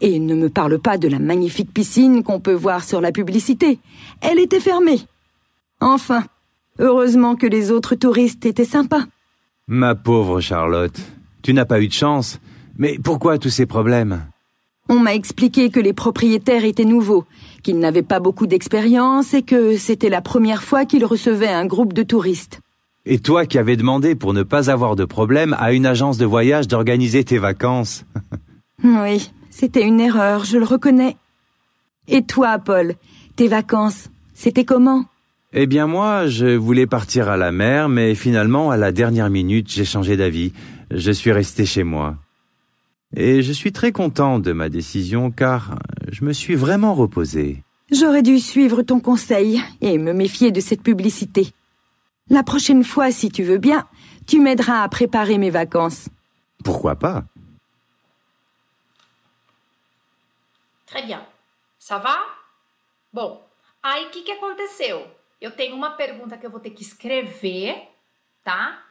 [0.00, 3.78] Et ne me parle pas de la magnifique piscine qu'on peut voir sur la publicité.
[4.20, 5.00] Elle était fermée.
[5.80, 6.24] Enfin,
[6.78, 9.04] heureusement que les autres touristes étaient sympas.
[9.66, 11.00] Ma pauvre Charlotte,
[11.42, 12.38] tu n'as pas eu de chance.
[12.76, 14.26] Mais pourquoi tous ces problèmes?
[14.88, 17.24] On m'a expliqué que les propriétaires étaient nouveaux,
[17.62, 21.94] qu'ils n'avaient pas beaucoup d'expérience et que c'était la première fois qu'ils recevaient un groupe
[21.94, 22.60] de touristes.
[23.06, 26.26] Et toi qui avais demandé pour ne pas avoir de problème à une agence de
[26.26, 28.04] voyage d'organiser tes vacances.
[28.84, 31.16] oui, c'était une erreur, je le reconnais.
[32.08, 32.94] Et toi, Paul,
[33.36, 35.04] tes vacances, c'était comment?
[35.54, 39.70] Eh bien moi, je voulais partir à la mer, mais finalement, à la dernière minute,
[39.70, 40.52] j'ai changé d'avis.
[40.90, 42.16] Je suis resté chez moi.
[43.16, 45.78] Et je suis très content de ma décision car
[46.10, 47.62] je me suis vraiment reposé.
[47.92, 51.52] J'aurais dû suivre ton conseil et me méfier de cette publicité.
[52.28, 53.86] La prochaine fois, si tu veux bien,
[54.26, 56.08] tu m'aideras à préparer mes vacances.
[56.64, 57.24] Pourquoi pas?
[60.86, 61.22] Très bien.
[61.78, 62.16] Ça va?
[63.12, 63.40] Bom,
[63.82, 65.06] aí o que, que aconteceu?
[65.40, 67.76] Eu tenho uma pergunta que eu vou ter que escrever,
[68.42, 68.83] tá?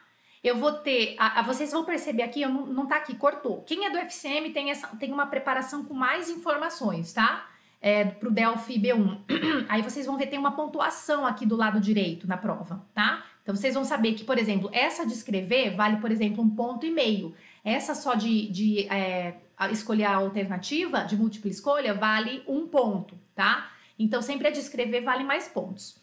[0.44, 1.16] Eu vou ter.
[1.18, 3.62] A, a, vocês vão perceber aqui, eu não, não tá aqui, cortou.
[3.62, 7.48] Quem é do FCM tem, essa, tem uma preparação com mais informações, tá?
[7.80, 9.20] É, pro Delphi B1.
[9.68, 13.24] Aí vocês vão ver, tem uma pontuação aqui do lado direito na prova, tá?
[13.42, 16.84] Então vocês vão saber que, por exemplo, essa de escrever vale, por exemplo, um ponto
[16.84, 17.34] e meio.
[17.64, 19.36] Essa só de, de é,
[19.70, 23.70] escolher a alternativa, de múltipla escolha, vale um ponto, tá?
[23.98, 25.96] Então sempre a de escrever vale mais pontos.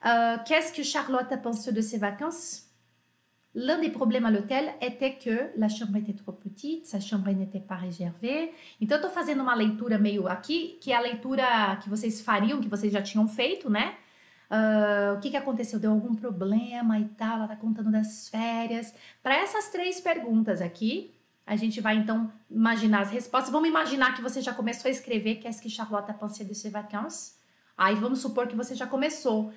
[0.00, 2.61] Uh, Qu'est-ce que Charlotte a pensé de ses vacances?
[3.54, 7.60] L'un des problèmes à l'hôtel était que la chambre était trop petite, sa chambre n'était
[7.60, 8.52] pas réservée.
[8.80, 12.68] Então, tô fazendo uma leitura meio aqui, que é a leitura que vocês fariam, que
[12.68, 13.94] vocês já tinham feito, né?
[14.50, 15.78] Uh, o que, que aconteceu?
[15.78, 17.38] Deu algum problema e tal?
[17.38, 18.94] Ela tá contando das férias.
[19.22, 21.14] Para essas três perguntas aqui,
[21.46, 23.50] a gente vai então imaginar as respostas.
[23.50, 26.72] Vamos imaginar que você já começou a escrever Qu'est-ce que Charlotte a pensé de ses
[26.72, 27.36] vacances?
[27.76, 29.52] Aí vamos supor que você já começou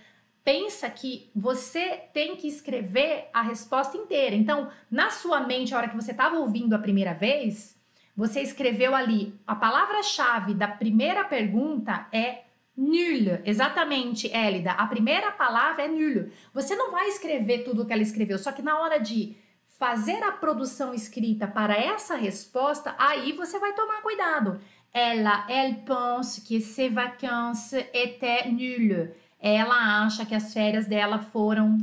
[0.45, 4.35] pensa que você tem que escrever a resposta inteira.
[4.35, 7.75] Então, na sua mente, a hora que você estava ouvindo a primeira vez,
[8.15, 12.43] você escreveu ali a palavra-chave da primeira pergunta é
[12.77, 13.39] nul.
[13.43, 14.71] Exatamente, Elida.
[14.73, 16.29] A primeira palavra é nul.
[16.53, 19.35] Você não vai escrever tudo o que ela escreveu, só que na hora de
[19.79, 24.61] fazer a produção escrita para essa resposta, aí você vai tomar cuidado.
[24.93, 29.09] Ela, elle pense que ses vacances étaient nulles
[29.47, 31.77] ela acha que as férias dela foram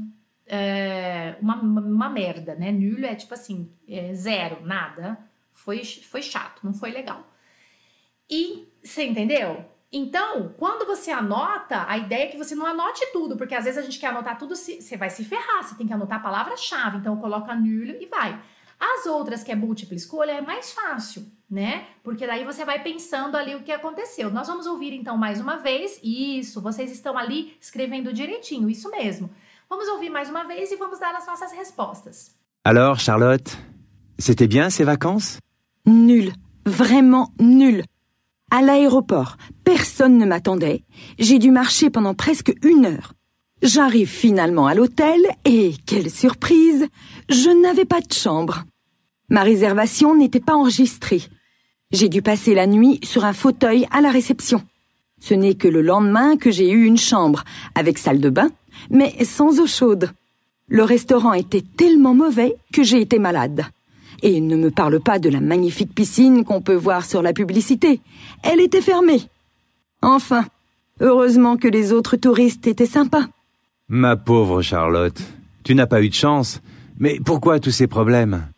[0.46, 2.72] é, uma, uma, merda, né?
[2.72, 5.16] Nulo é tipo assim, é zero, nada.
[5.52, 7.24] Foi, foi chato, não foi legal.
[8.28, 9.64] E você entendeu?
[9.92, 13.78] Então, quando você anota, a ideia é que você não anote tudo, porque às vezes
[13.78, 16.96] a gente quer anotar tudo, você vai se ferrar, você tem que anotar a palavra-chave.
[16.98, 18.42] Então, coloca nulo e vai.
[18.80, 21.84] As outras, que é múltipla escolha, é mais fácil, né?
[22.02, 24.30] Porque daí você vai pensando ali o que aconteceu.
[24.30, 26.00] Nós vamos ouvir então mais uma vez.
[26.02, 29.28] Isso, vocês estão ali escrevendo direitinho, isso mesmo.
[29.68, 32.34] Vamos ouvir mais uma vez e vamos dar as nossas respostas.
[32.64, 33.54] Alors, Charlotte,
[34.18, 35.38] c'était bien ces vacances
[35.84, 36.32] Nul,
[36.64, 37.84] vraiment nul.
[38.50, 40.84] À l'aéroport, personne ne m'attendait.
[41.18, 43.12] J'ai dû marcher pendant presque une heure.
[43.62, 46.86] J'arrive finalement à l'hôtel et, quelle surprise,
[47.28, 48.64] je n'avais pas de chambre.
[49.28, 51.22] Ma réservation n'était pas enregistrée.
[51.92, 54.62] J'ai dû passer la nuit sur un fauteuil à la réception.
[55.20, 58.50] Ce n'est que le lendemain que j'ai eu une chambre, avec salle de bain,
[58.90, 60.10] mais sans eau chaude.
[60.68, 63.66] Le restaurant était tellement mauvais que j'ai été malade.
[64.22, 68.00] Et ne me parle pas de la magnifique piscine qu'on peut voir sur la publicité.
[68.42, 69.22] Elle était fermée.
[70.00, 70.46] Enfin,
[71.00, 73.26] heureusement que les autres touristes étaient sympas.
[73.88, 75.20] Ma pauvre Charlotte,
[75.62, 76.62] tu n'as pas eu de chance.
[76.98, 78.48] Mais pourquoi tous ces problèmes?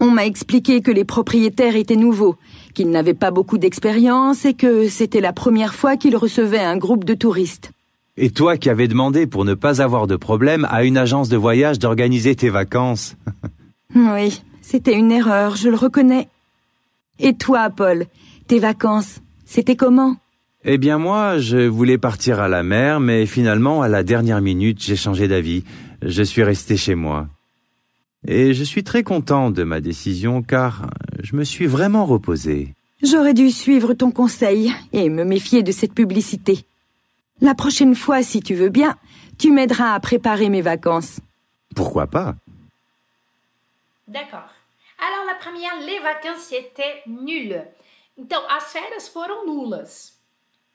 [0.00, 2.36] On m'a expliqué que les propriétaires étaient nouveaux,
[2.72, 7.04] qu'ils n'avaient pas beaucoup d'expérience et que c'était la première fois qu'ils recevaient un groupe
[7.04, 7.70] de touristes.
[8.16, 11.36] Et toi qui avais demandé pour ne pas avoir de problème à une agence de
[11.36, 13.16] voyage d'organiser tes vacances.
[13.94, 16.28] oui, c'était une erreur, je le reconnais.
[17.18, 18.06] Et toi, Paul,
[18.48, 20.16] tes vacances, c'était comment?
[20.64, 24.82] Eh bien moi, je voulais partir à la mer, mais finalement, à la dernière minute,
[24.82, 25.64] j'ai changé d'avis.
[26.02, 27.28] Je suis resté chez moi.
[28.26, 30.90] Et je suis très content de ma décision car
[31.22, 32.74] je me suis vraiment reposé.
[33.02, 36.64] J'aurais dû suivre ton conseil et me méfier de cette publicité.
[37.40, 38.96] La prochaine fois, si tu veux bien,
[39.38, 41.18] tu m'aideras à préparer mes vacances.
[41.74, 42.36] Pourquoi pas?
[44.06, 44.50] D'accord.
[44.98, 47.64] Alors la première, les vacances étaient nulles.
[48.16, 50.16] Então, as férias foram nulas.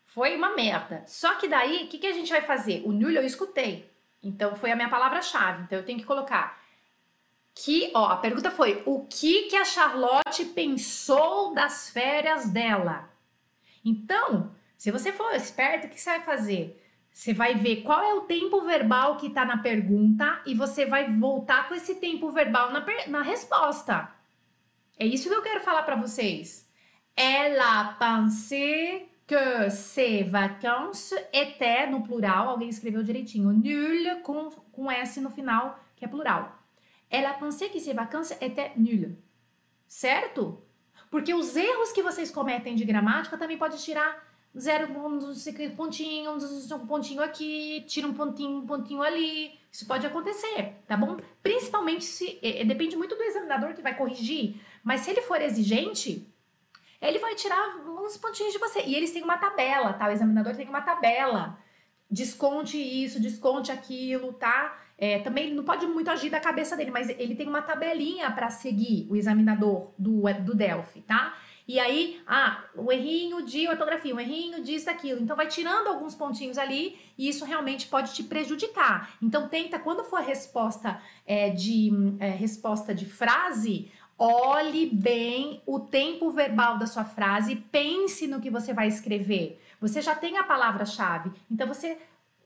[0.08, 1.04] Foi uma merda.
[1.06, 2.82] Só que daí, o que, que a gente vai fazer?
[2.84, 3.86] O nulo eu escutei.
[4.22, 5.64] Então foi a minha palavra-chave.
[5.64, 6.58] Então eu tenho que colocar
[7.64, 13.10] que, ó, a pergunta foi: o que que a Charlotte pensou das férias dela?
[13.84, 16.84] Então, se você for esperto, o que você vai fazer?
[17.12, 21.12] Você vai ver qual é o tempo verbal que está na pergunta e você vai
[21.12, 24.12] voltar com esse tempo verbal na, na resposta.
[25.00, 26.70] É isso que eu quero falar para vocês.
[27.16, 35.20] Ela pensait que ces vacances étaient, no plural, alguém escreveu direitinho, nul com, com S
[35.20, 36.57] no final, que é plural.
[37.10, 39.16] Ela pensait que ces vacances étaient nulles.
[39.88, 40.62] Certo?
[41.10, 44.28] Porque os erros que vocês cometem de gramática também pode tirar
[44.58, 44.88] zero
[45.76, 49.58] pontinho, um pontinho aqui, tira um pontinho, um pontinho ali.
[49.72, 51.18] Isso pode acontecer, tá bom?
[51.44, 56.28] Principalmente se é, depende muito do examinador que vai corrigir, mas se ele for exigente,
[57.00, 58.82] ele vai tirar uns pontinhos de você.
[58.82, 60.08] E eles têm uma tabela, tá?
[60.08, 61.60] O examinador tem uma tabela.
[62.10, 64.78] Desconte isso, desconte aquilo, tá?
[64.98, 68.32] É, também ele não pode muito agir da cabeça dele, mas ele tem uma tabelinha
[68.32, 71.38] para seguir o examinador do, do Delphi, tá?
[71.68, 75.22] E aí, ah, o errinho de ortografia, o errinho disso, daquilo.
[75.22, 79.12] Então, vai tirando alguns pontinhos ali e isso realmente pode te prejudicar.
[79.22, 86.32] Então, tenta, quando for resposta é, de é, resposta de frase, Olhe bem o tempo
[86.32, 89.62] verbal da sua frase, pense no que você vai escrever.
[89.80, 92.00] Você já tem a palavra-chave, então você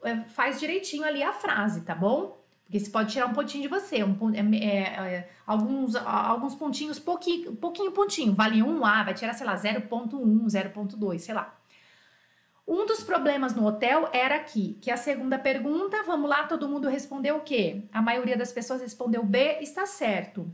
[0.04, 2.41] é, faz direitinho ali a frase, tá bom?
[2.72, 6.98] Porque você pode tirar um pontinho de você, um, é, é, é, alguns, alguns pontinhos,
[6.98, 8.34] pouquinho, pouquinho pontinho.
[8.34, 11.54] Vale um A, vai tirar, sei lá, 0.1, 0.2, sei lá.
[12.66, 16.88] Um dos problemas no hotel era aqui, que a segunda pergunta, vamos lá, todo mundo
[16.88, 17.84] respondeu o quê?
[17.92, 20.50] A maioria das pessoas respondeu B, está certo.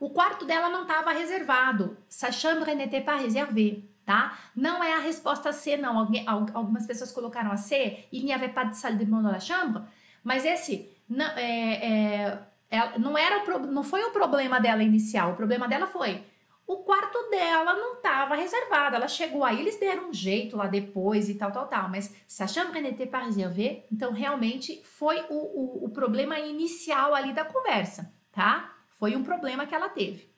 [0.00, 1.96] O quarto dela não estava reservado.
[2.08, 4.36] Sa chambre n'était pas réservée, tá?
[4.56, 6.00] Não é a resposta C, não.
[6.00, 9.30] Alguém, algumas pessoas colocaram a C, il n'y avait pas de salle de bain dans
[9.30, 9.84] la chambre,
[10.24, 15.32] mas esse não, é, é, não, era não foi o problema dela inicial.
[15.32, 16.22] O problema dela foi
[16.68, 18.94] o quarto dela não estava reservado.
[18.94, 21.88] Ela chegou aí, eles deram um jeito lá depois e tal, tal, tal.
[21.88, 27.32] Mas sa chambre n'était pas réservée, então realmente foi o, o, o problema inicial ali
[27.32, 28.76] da conversa, tá?
[28.98, 30.30] Foi um problema que ela teve.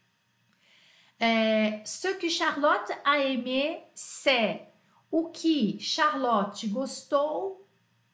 [1.19, 4.69] É, ce que Charlotte a aimé, c'est.
[5.11, 7.69] O que Charlotte gostou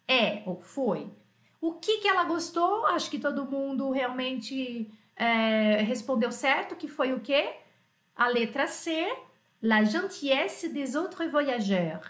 [0.09, 1.13] é ou foi.
[1.61, 2.87] O que, que ela gostou?
[2.87, 7.55] Acho que todo mundo realmente é, respondeu certo, que foi o quê?
[8.15, 9.07] A letra C,
[9.63, 12.07] la gentillesse des autres voyageurs.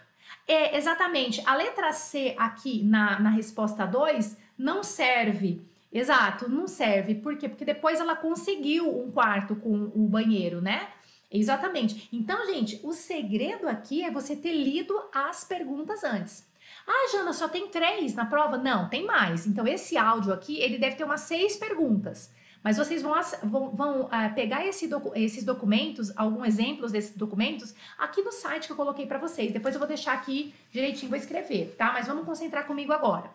[0.47, 1.43] É, exatamente.
[1.47, 5.61] A letra C aqui na, na resposta 2 não serve.
[5.93, 7.15] Exato, não serve.
[7.15, 7.49] Por quê?
[7.49, 10.89] Porque depois ela conseguiu um quarto com o banheiro, né?
[11.31, 12.09] Exatamente.
[12.13, 16.46] Então, gente, o segredo aqui é você ter lido as perguntas antes.
[16.87, 18.57] Ah, Jana, só tem três na prova?
[18.57, 19.47] Não, tem mais.
[19.47, 22.33] Então, esse áudio aqui, ele deve ter umas seis perguntas.
[22.63, 23.15] Mas vocês vão,
[23.45, 28.67] vão, vão uh, pegar esse docu esses documentos, alguns exemplos desses documentos, aqui no site
[28.67, 29.53] que eu coloquei para vocês.
[29.53, 31.93] Depois eu vou deixar aqui direitinho, vou escrever, tá?
[31.93, 33.31] Mas vamos concentrar comigo agora.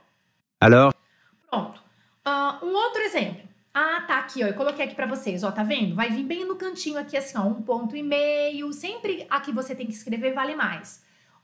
[0.59, 0.93] Alors?
[1.49, 1.81] Pronto.
[2.27, 3.49] Uh, um outro exemplo.
[3.73, 4.47] Ah, tá aqui, ó.
[4.47, 5.51] Eu coloquei aqui para vocês, ó.
[5.51, 5.95] Tá vendo?
[5.95, 7.43] Vai vir bem no cantinho aqui, assim, ó.
[7.43, 8.73] Um ponto e meio.
[8.73, 11.01] Sempre aqui você tem que escrever vale mais.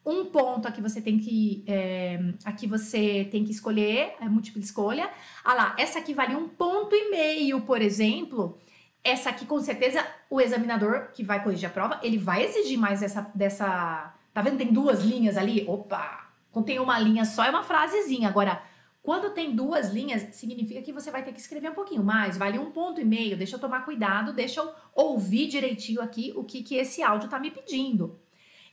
[0.08, 1.66] Um ponto aqui você tem que.
[1.68, 5.10] É, aqui você tem que escolher, é múltipla escolha.
[5.44, 8.58] Ah lá, essa aqui vale um ponto e meio, por exemplo.
[9.04, 13.02] Essa aqui, com certeza, o examinador que vai corrigir a prova, ele vai exigir mais
[13.02, 13.30] dessa.
[13.36, 14.58] dessa tá vendo?
[14.58, 15.66] Tem duas linhas ali.
[15.68, 16.30] Opa!
[16.54, 18.30] Quando tem uma linha só, é uma frasezinha.
[18.30, 18.62] Agora
[19.04, 22.60] quando tem duas linhas, significa que você vai ter que escrever um pouquinho mais, vale
[22.60, 26.62] um ponto e meio, deixa eu tomar cuidado, deixa eu ouvir direitinho aqui o que,
[26.62, 28.20] que esse áudio tá me pedindo.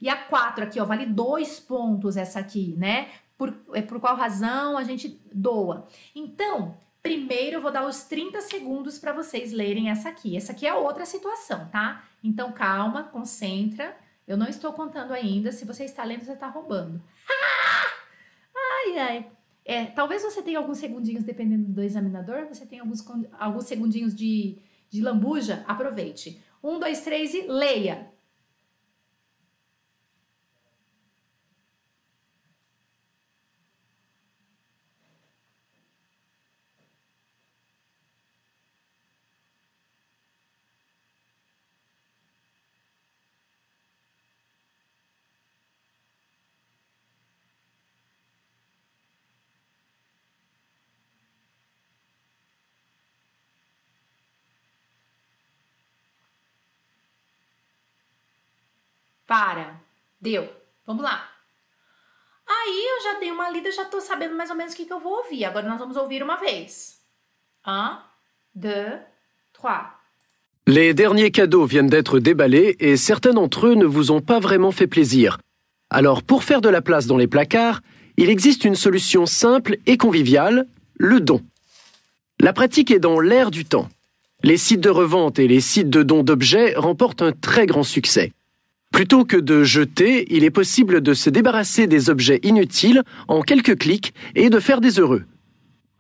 [0.01, 3.09] E a quatro aqui, ó, vale dois pontos essa aqui, né?
[3.37, 5.87] Por, é por qual razão a gente doa.
[6.15, 10.37] Então, primeiro eu vou dar os 30 segundos para vocês lerem essa aqui.
[10.37, 12.05] Essa aqui é outra situação, tá?
[12.23, 13.97] Então, calma, concentra.
[14.27, 15.53] Eu não estou contando ainda.
[15.53, 17.03] Se você está lendo, você está roubando.
[18.57, 19.27] Ai, ai.
[19.65, 23.03] É, talvez você tenha alguns segundinhos, dependendo do examinador, você tenha alguns,
[23.39, 24.59] alguns segundinhos de,
[24.91, 26.43] de lambuja, aproveite.
[26.63, 28.13] Um, dois, três e leia.
[59.27, 59.81] Para.
[60.21, 60.49] Deu.
[60.87, 61.29] Vamos lá.
[62.47, 65.01] Aí eu já dei uma lida, já tô sabendo mais ou menos que, que eu
[65.01, 65.45] vou ouvir.
[65.45, 66.99] Agora nós vamos ouvir uma vez.
[67.67, 67.99] Un,
[68.55, 68.99] deux,
[69.53, 69.99] trois.
[70.67, 74.73] Les derniers cadeaux viennent d'être déballés et certains d'entre eux ne vous ont pas vraiment
[74.73, 75.39] fait plaisir.
[75.91, 77.81] Alors pour faire de la place dans les placards,
[78.17, 80.67] il existe une solution simple et conviviale,
[80.97, 81.43] le don.
[82.41, 83.89] La pratique est dans l'air du temps.
[84.43, 88.33] Les sites de revente et les sites de dons d'objets remportent un très grand succès.
[88.95, 93.77] Plutôt que de jeter, il est possible de se débarrasser des objets inutiles en quelques
[93.77, 95.25] clics et de faire des heureux.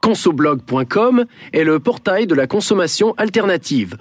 [0.01, 3.97] Consoblog.com est le portail de la consommation alternative.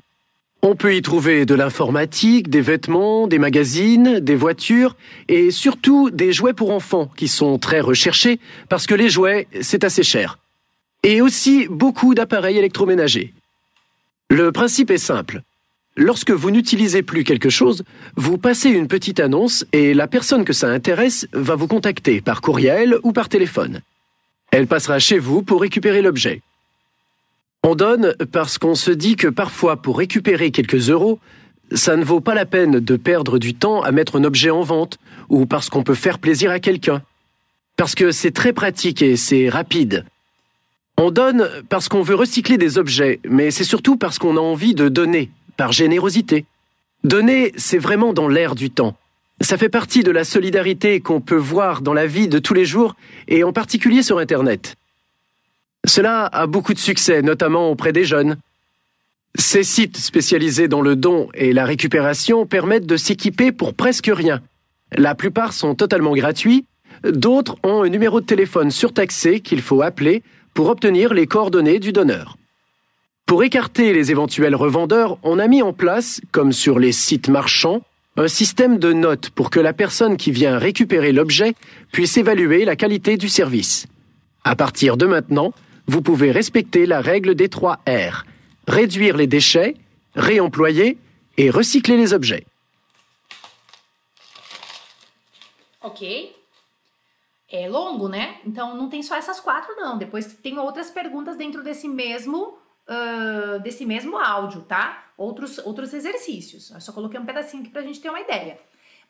[0.62, 4.96] On peut y trouver de l'informatique, des vêtements, des magazines, des voitures
[5.28, 8.40] et surtout des jouets pour enfants qui sont très recherchés
[8.70, 10.38] parce que les jouets, c'est assez cher.
[11.02, 13.34] Et aussi beaucoup d'appareils électroménagers.
[14.30, 15.42] Le principe est simple.
[15.96, 17.84] Lorsque vous n'utilisez plus quelque chose,
[18.16, 22.42] vous passez une petite annonce et la personne que ça intéresse va vous contacter par
[22.42, 23.82] courriel ou par téléphone.
[24.50, 26.42] Elle passera chez vous pour récupérer l'objet.
[27.62, 31.20] On donne parce qu'on se dit que parfois pour récupérer quelques euros,
[31.72, 34.62] ça ne vaut pas la peine de perdre du temps à mettre un objet en
[34.62, 34.98] vente
[35.30, 37.04] ou parce qu'on peut faire plaisir à quelqu'un.
[37.78, 40.06] Parce que c'est très pratique et c'est rapide.
[40.98, 44.74] On donne parce qu'on veut recycler des objets, mais c'est surtout parce qu'on a envie
[44.74, 46.46] de donner par générosité.
[47.04, 48.96] Donner, c'est vraiment dans l'air du temps.
[49.42, 52.66] Ça fait partie de la solidarité qu'on peut voir dans la vie de tous les
[52.66, 52.96] jours
[53.28, 54.76] et en particulier sur Internet.
[55.86, 58.38] Cela a beaucoup de succès, notamment auprès des jeunes.
[59.36, 64.42] Ces sites spécialisés dans le don et la récupération permettent de s'équiper pour presque rien.
[64.96, 66.66] La plupart sont totalement gratuits,
[67.04, 70.24] d'autres ont un numéro de téléphone surtaxé qu'il faut appeler
[70.54, 72.38] pour obtenir les coordonnées du donneur.
[73.34, 77.82] Pour écarter les éventuels revendeurs, on a mis en place, comme sur les sites marchands,
[78.16, 81.56] un système de notes pour que la personne qui vient récupérer l'objet
[81.92, 83.88] puisse évaluer la qualité du service.
[84.44, 85.52] À partir de maintenant,
[85.88, 88.24] vous pouvez respecter la règle des trois R.
[88.68, 89.78] Réduire les déchets,
[90.14, 91.00] réemployer
[91.40, 92.46] et recycler les objets.
[95.82, 96.36] Ok.
[97.52, 98.36] É longo, né?
[98.46, 99.98] Então não tem só essas quatro, não.
[99.98, 105.12] Depois tem outras perguntas dentro desse mesmo uh, desse mesmo áudio, tá?
[105.18, 106.72] Outros, outros exercícios.
[106.72, 108.60] Eu só coloquei um pedacinho aqui pra gente ter uma ideia.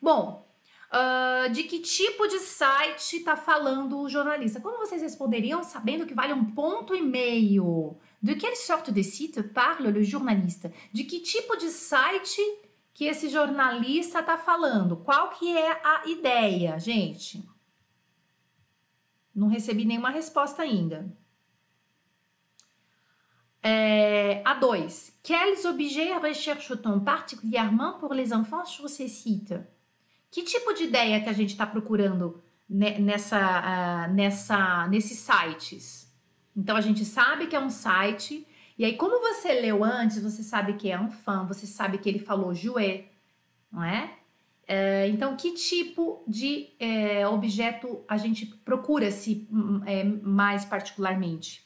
[0.00, 0.46] Bom,
[0.90, 4.60] uh, de que tipo de site tá falando o jornalista?
[4.60, 7.96] Como vocês responderiam sabendo que vale um ponto e meio?
[8.22, 10.72] De quelle sorte de site parle le jornalista?
[10.92, 12.40] De que tipo de site
[12.92, 14.96] que esse jornalista tá falando?
[14.96, 17.44] Qual que é a ideia, gente?
[19.34, 21.12] Não recebi nenhuma resposta ainda.
[23.66, 25.20] É, a 2.
[25.22, 29.58] Quels objets recherche-t-on particulièrement pour les enfants sur ces sites?
[30.30, 36.12] Que tipo de ideia que a gente está procurando nessa, uh, nessa, nesses sites?
[36.54, 38.46] Então a gente sabe que é um site,
[38.76, 42.08] e aí, como você leu antes, você sabe que é um fã, você sabe que
[42.08, 43.08] ele falou jouet,
[43.72, 44.12] não é?
[44.66, 49.80] é então, que tipo de é, objeto a gente procura-se hum,
[50.22, 51.63] mais particularmente?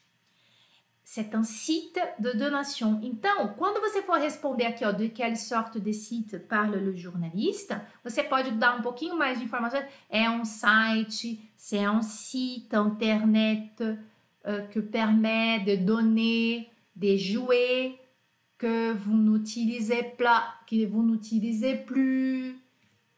[1.11, 3.00] C'est un site de donation.
[3.02, 7.74] Então, quando você for responder aqui, ó, de quelle sorte de site parle le journaliste,
[8.04, 9.82] você pode dar um pouquinho mais de informação.
[10.11, 13.82] É um site, c'est un site internet
[14.44, 17.98] euh, que permet de donner des jouets
[18.59, 22.54] que vous n'utilisez pas, que vous n'utilisez plus.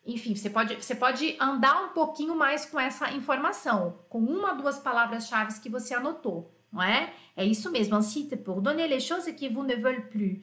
[0.07, 4.79] Enfim, você pode, você pode andar um pouquinho mais com essa informação, com uma, duas
[4.79, 6.60] palavras-chave que você anotou.
[6.73, 7.13] Não é?
[7.37, 10.43] Isso mesmo, un site pour donner les choses que vous ne veulent plus,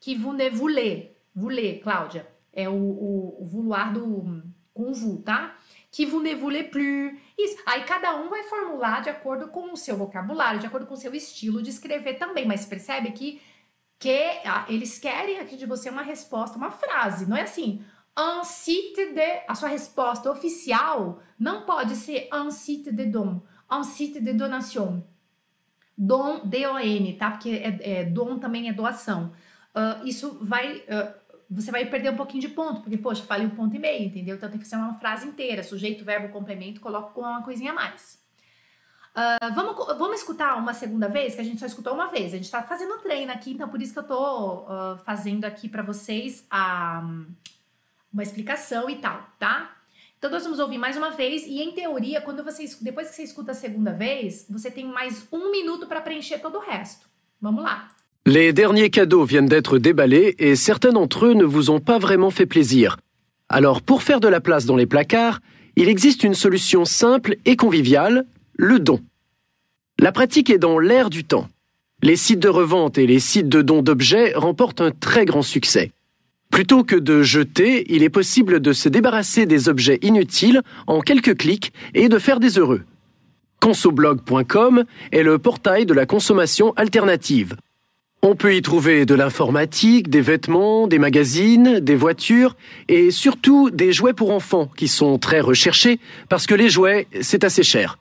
[0.00, 4.42] que vous ne voulez, voulez, Cláudia, é o, o, o vouloir do
[4.72, 5.56] com o tá?
[5.90, 7.18] Que vous ne voulez plus.
[7.36, 7.56] Isso.
[7.66, 10.96] Aí cada um vai formular de acordo com o seu vocabulário, de acordo com o
[10.96, 13.40] seu estilo de escrever também, mas percebe que
[13.98, 17.84] que ah, eles querem aqui de você uma resposta, uma frase, não é assim,
[18.18, 19.44] un site de.
[19.46, 25.02] A sua resposta oficial não pode ser un site de don, un site de donation.
[26.02, 27.32] Dom, D-O-N, tá?
[27.32, 29.32] Porque é, é, dom também é doação.
[29.74, 30.78] Uh, isso vai.
[30.78, 31.20] Uh,
[31.50, 34.36] você vai perder um pouquinho de ponto, porque, poxa, falei um ponto e meio, entendeu?
[34.36, 37.74] Então tem que ser uma frase inteira, sujeito, verbo, complemento, coloco com uma coisinha a
[37.74, 38.18] mais.
[39.10, 42.32] Uh, vamos, vamos escutar uma segunda vez, que a gente só escutou uma vez.
[42.32, 45.68] A gente tá fazendo treino aqui, então por isso que eu tô uh, fazendo aqui
[45.68, 47.02] para vocês a,
[48.10, 49.76] uma explicação e tal, tá?
[50.20, 53.22] Então nós vamos ouvir mais uma vez e em teoria, quando você depois que você
[53.22, 57.06] escuta a segunda vez, você tem mais um minuto para preencher todo o resto.
[57.40, 57.88] Vamos lá.
[58.26, 62.30] Les derniers cadeaux viennent d'être déballés et certains d'entre eux ne vous ont pas vraiment
[62.30, 62.98] fait plaisir.
[63.48, 65.40] Alors pour faire de la place dans les placards,
[65.76, 68.26] il existe une solution simple et conviviale,
[68.58, 69.00] le don.
[69.98, 71.48] La pratique est dans l'air du temps.
[72.02, 75.92] Les sites de revente et les sites de dons d'objets remportent un très grand succès.
[76.50, 81.36] Plutôt que de jeter, il est possible de se débarrasser des objets inutiles en quelques
[81.36, 82.82] clics et de faire des heureux.
[83.60, 87.56] Consoblog.com est le portail de la consommation alternative.
[88.22, 92.56] On peut y trouver de l'informatique, des vêtements, des magazines, des voitures
[92.88, 97.44] et surtout des jouets pour enfants qui sont très recherchés parce que les jouets, c'est
[97.44, 97.98] assez cher.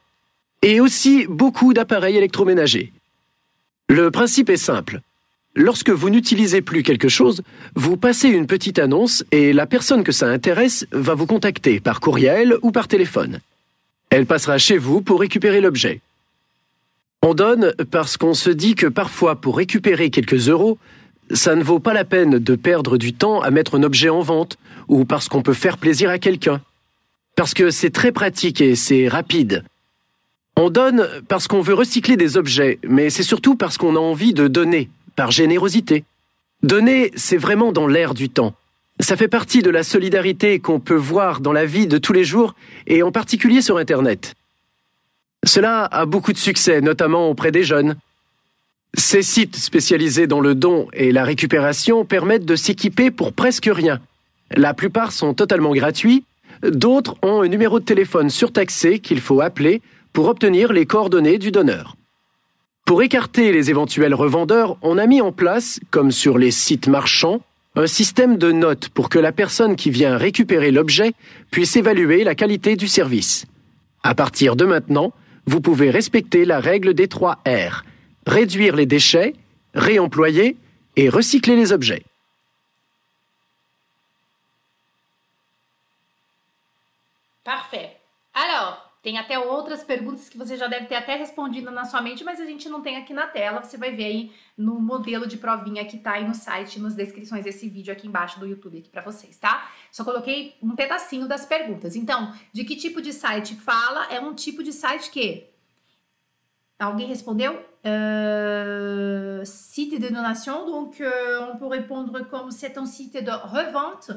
[0.62, 2.91] Et aussi beaucoup d'appareils électroménagers.
[3.88, 5.00] Le principe est simple.
[5.56, 7.41] Lorsque vous n'utilisez plus quelque chose,
[7.76, 12.00] vous passez une petite annonce et la personne que ça intéresse va vous contacter par
[12.00, 13.39] courriel ou par téléphone.
[14.10, 16.02] Elle passera chez vous pour récupérer l'objet.
[17.22, 20.78] On donne parce qu'on se dit que parfois pour récupérer quelques euros,
[21.32, 24.22] ça ne vaut pas la peine de perdre du temps à mettre un objet en
[24.22, 26.62] vente ou parce qu'on peut faire plaisir à quelqu'un.
[27.36, 29.64] Parce que c'est très pratique et c'est rapide.
[30.56, 34.34] On donne parce qu'on veut recycler des objets, mais c'est surtout parce qu'on a envie
[34.34, 34.89] de donner
[35.20, 36.05] par générosité.
[36.63, 38.53] Donner, c'est vraiment dans l'air du temps.
[39.01, 42.24] Ça fait partie de la solidarité qu'on peut voir dans la vie de tous les
[42.24, 42.55] jours
[42.88, 44.36] et en particulier sur Internet.
[45.45, 47.97] Cela a beaucoup de succès, notamment auprès des jeunes.
[48.93, 53.99] Ces sites spécialisés dans le don et la récupération permettent de s'équiper pour presque rien.
[54.55, 56.24] La plupart sont totalement gratuits,
[56.63, 59.82] d'autres ont un numéro de téléphone surtaxé qu'il faut appeler
[60.13, 61.97] pour obtenir les coordonnées du donneur.
[62.89, 67.39] Pour écarter les éventuels revendeurs, on a mis en place, comme sur les sites marchands,
[67.75, 71.13] un système de notes pour que la personne qui vient récupérer l'objet
[71.51, 73.45] puisse évaluer la qualité du service.
[74.01, 75.13] À partir de maintenant,
[75.45, 77.83] vous pouvez respecter la règle des trois R.
[78.25, 79.35] Réduire les déchets,
[79.75, 80.57] réemployer
[80.95, 82.01] et recycler les objets.
[87.43, 87.99] Parfait.
[89.02, 92.41] Tem até outras perguntas que você já deve ter até respondido na sua mente, mas
[92.41, 93.64] a gente não tem aqui na tela.
[93.64, 97.45] Você vai ver aí no modelo de provinha que tá aí no site, nas descrições
[97.45, 99.72] desse vídeo aqui embaixo do YouTube aqui para vocês, tá?
[99.89, 101.95] Só coloquei um pedacinho das perguntas.
[101.95, 104.12] Então, de que tipo de site fala?
[104.12, 105.50] É um tipo de site que
[106.80, 113.22] Alguém respondeu euh, Site de donation, donc euh, on peut répondre comme c'est un site
[113.22, 114.12] de revente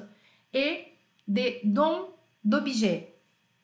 [0.55, 0.85] et
[1.27, 2.09] de dons
[2.45, 3.12] d'objets.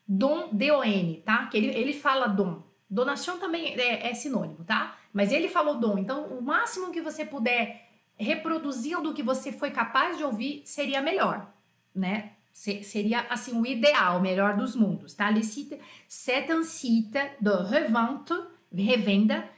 [0.09, 1.47] Dom, D-O-N, tá?
[1.47, 2.63] Que ele, ele fala dom.
[2.89, 4.97] Donação também é, é sinônimo, tá?
[5.13, 5.99] Mas ele falou dom.
[5.99, 7.87] Então, o máximo que você puder
[8.17, 11.53] reproduzindo o que você foi capaz de ouvir seria melhor,
[11.95, 12.33] né?
[12.53, 15.31] seria assim o ideal, o melhor dos mundos, tá?
[15.31, 15.79] Le site,
[16.09, 18.35] c'est un site de revente,
[18.73, 19.49] revenda,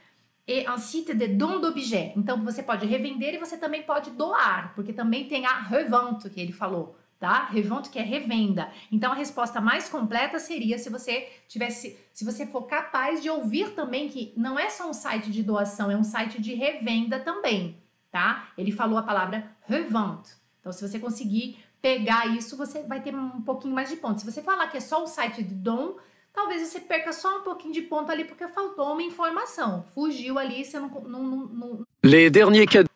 [0.47, 2.13] e un site de don d'objet.
[2.15, 6.39] Então você pode revender e você também pode doar, porque também tem a revente que
[6.39, 7.45] ele falou, tá?
[7.45, 8.71] Revente que é revenda.
[8.91, 13.75] Então a resposta mais completa seria se você tivesse, se você for capaz de ouvir
[13.75, 17.77] também que não é só um site de doação, é um site de revenda também,
[18.11, 18.51] tá?
[18.57, 20.31] Ele falou a palavra revente.
[20.59, 24.23] Então se você conseguir pegar isso, você vai ter um pouquinho mais de pontos.
[24.23, 25.97] Se você falar que é só o site de Dom,
[26.33, 29.83] talvez você perca só um pouquinho de ponto ali porque faltou uma informação.
[29.93, 30.89] Fugiu ali, você não.
[30.89, 31.87] não, não, não...
[32.03, 32.89] Les derniers cadeaux.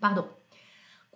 [0.00, 0.37] Pardon.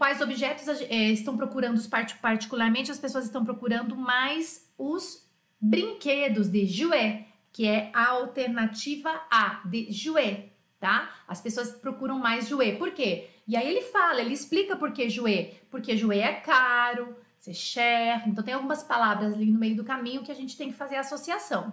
[0.03, 1.81] Quais objetos é, estão procurando
[2.21, 2.91] particularmente?
[2.91, 5.31] As pessoas estão procurando mais os
[5.61, 10.51] brinquedos de jouet, que é a alternativa A de jouet,
[10.81, 11.09] tá?
[11.29, 12.79] As pessoas procuram mais jouet.
[12.79, 13.29] Por quê?
[13.47, 15.63] E aí ele fala, ele explica por que jouet.
[15.71, 18.25] Porque jouet é caro, c'est cher.
[18.27, 20.97] Então tem algumas palavras ali no meio do caminho que a gente tem que fazer
[20.97, 21.73] a associação.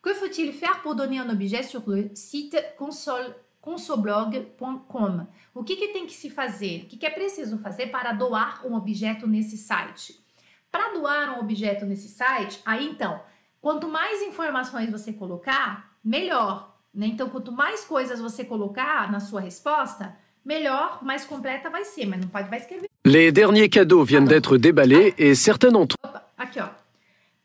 [0.00, 5.26] Que faut-il faire pour donner un objet sur le site console consoblog.com.
[5.54, 6.84] O que, que tem que se fazer?
[6.84, 10.18] O que, que é preciso fazer para doar um objeto nesse site?
[10.70, 13.20] Para doar um objeto nesse site, aí então,
[13.60, 16.76] quanto mais informações você colocar, melhor.
[16.94, 17.06] Né?
[17.06, 22.20] Então, quanto mais coisas você colocar na sua resposta, melhor, mais completa vai ser, mas
[22.20, 22.88] não pode mais escrever.
[23.04, 25.96] Les derniers cadeaux viennent d'être déballés et certains d'entre
[26.50, 26.68] aqui ó.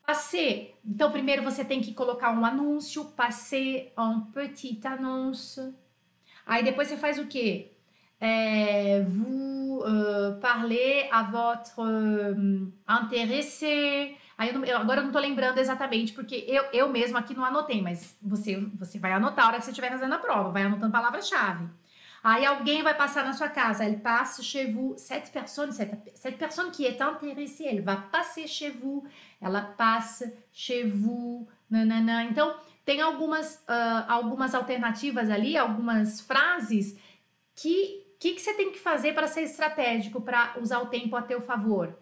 [0.05, 0.75] Passé.
[0.85, 5.73] Então, primeiro você tem que colocar um anúncio, passé un petit annonce.
[6.45, 7.71] Aí depois você faz o quê?
[8.19, 12.73] É, vous uh, parlez à votre uh,
[13.03, 14.15] intéressé.
[14.37, 17.45] Aí eu, eu, agora eu não tô lembrando exatamente, porque eu, eu mesmo aqui não
[17.45, 20.63] anotei, mas você, você vai anotar a hora que você estiver fazendo a prova, vai
[20.63, 21.67] anotando palavra-chave.
[22.23, 26.37] Aí alguém vai passar na sua casa, ele passa chez vous, cette personne, cette, cette
[26.37, 29.05] personne qui est intéressée, elle va passer chez vous,
[29.39, 31.47] ela passa chez vous.
[31.71, 36.97] Então, tem algumas, uh, algumas alternativas ali, algumas frases
[37.55, 41.21] que que, que você tem que fazer para ser estratégico, para usar o tempo a
[41.21, 41.95] teu favor?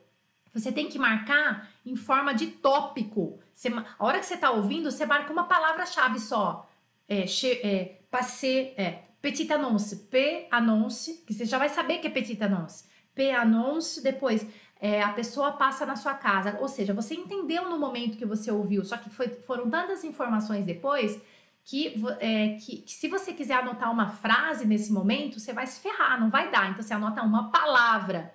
[0.54, 3.40] Você tem que marcar em forma de tópico.
[3.54, 6.70] Você, a hora que você está ouvindo, você marca uma palavra-chave só.
[7.10, 12.08] É, che, é, passé, é, Petit annonce, P annonce, que você já vai saber que
[12.08, 12.84] é petit annonce.
[13.16, 14.46] P annonce, depois
[14.84, 16.58] é, a pessoa passa na sua casa.
[16.60, 20.66] Ou seja, você entendeu no momento que você ouviu, só que foi, foram tantas informações
[20.66, 21.22] depois
[21.64, 25.80] que, é, que, que, se você quiser anotar uma frase nesse momento, você vai se
[25.80, 26.70] ferrar, não vai dar.
[26.70, 28.34] Então você anota uma palavra.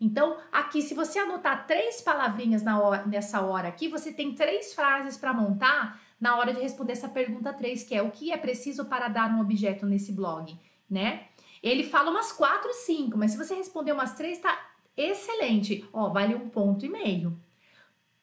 [0.00, 4.74] Então, aqui, se você anotar três palavrinhas na hora, nessa hora aqui, você tem três
[4.74, 8.36] frases para montar na hora de responder essa pergunta 3, que é o que é
[8.36, 10.58] preciso para dar um objeto nesse blog,
[10.90, 11.28] né?
[11.62, 15.84] Ele fala umas 4, 5, mas se você responder umas 3, tá excelente.
[15.92, 17.38] Ó, vale um ponto e meio.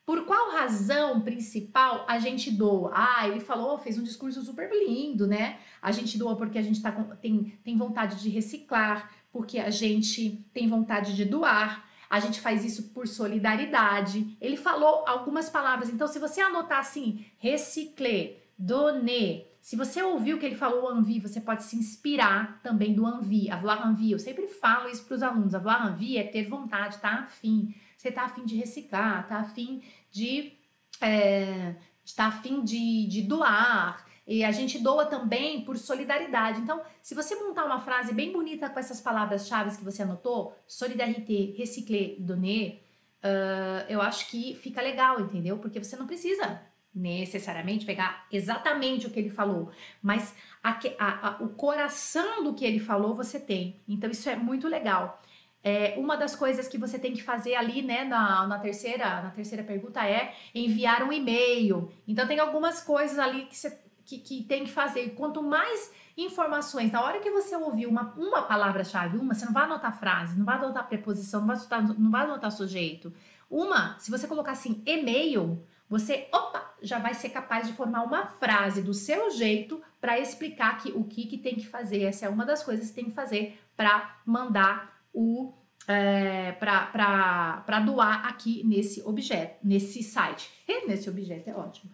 [0.05, 2.91] Por qual razão principal a gente doa?
[2.93, 5.59] Ah, ele falou, fez um discurso super lindo, né?
[5.81, 9.69] A gente doa porque a gente tá com, tem, tem vontade de reciclar, porque a
[9.69, 14.35] gente tem vontade de doar, a gente faz isso por solidariedade.
[14.41, 20.45] Ele falou algumas palavras, então se você anotar assim, recicler, donner, se você ouviu que
[20.45, 24.11] ele falou anvi, você pode se inspirar também do anvi, avoir envie.
[24.11, 27.73] Eu sempre falo isso para os alunos, avoir envie é ter vontade, tá afim.
[27.95, 30.53] Você tá afim de reciclar, tá afim de...
[30.99, 36.61] É, está afim de, de doar, e a gente doa também por solidariedade.
[36.61, 41.53] Então, se você montar uma frase bem bonita com essas palavras-chave que você anotou, solidarité,
[41.57, 42.81] recycler, donner,
[43.23, 45.57] uh, eu acho que fica legal, entendeu?
[45.57, 46.61] Porque você não precisa
[46.93, 49.71] necessariamente pegar exatamente o que ele falou,
[50.01, 53.81] mas a, a, a, o coração do que ele falou você tem.
[53.87, 55.21] Então, isso é muito legal.
[55.63, 59.29] É, uma das coisas que você tem que fazer ali, né, na, na terceira, na
[59.29, 61.91] terceira pergunta é enviar um e-mail.
[62.07, 65.11] Então tem algumas coisas ali que você que, que tem que fazer.
[65.11, 69.63] Quanto mais informações, na hora que você ouvir uma, uma palavra-chave, uma, você não vai
[69.63, 73.13] anotar frase, não vai anotar preposição, não vai anotar, não vai anotar sujeito.
[73.49, 78.25] Uma, se você colocar assim, e-mail, você, opa, já vai ser capaz de formar uma
[78.25, 82.03] frase do seu jeito para explicar que, o que, que tem que fazer.
[82.03, 85.51] Essa é uma das coisas que tem que fazer para mandar o
[85.89, 90.49] é, para doar aqui nesse objeto, nesse site.
[90.87, 91.91] nesse objeto é ótimo.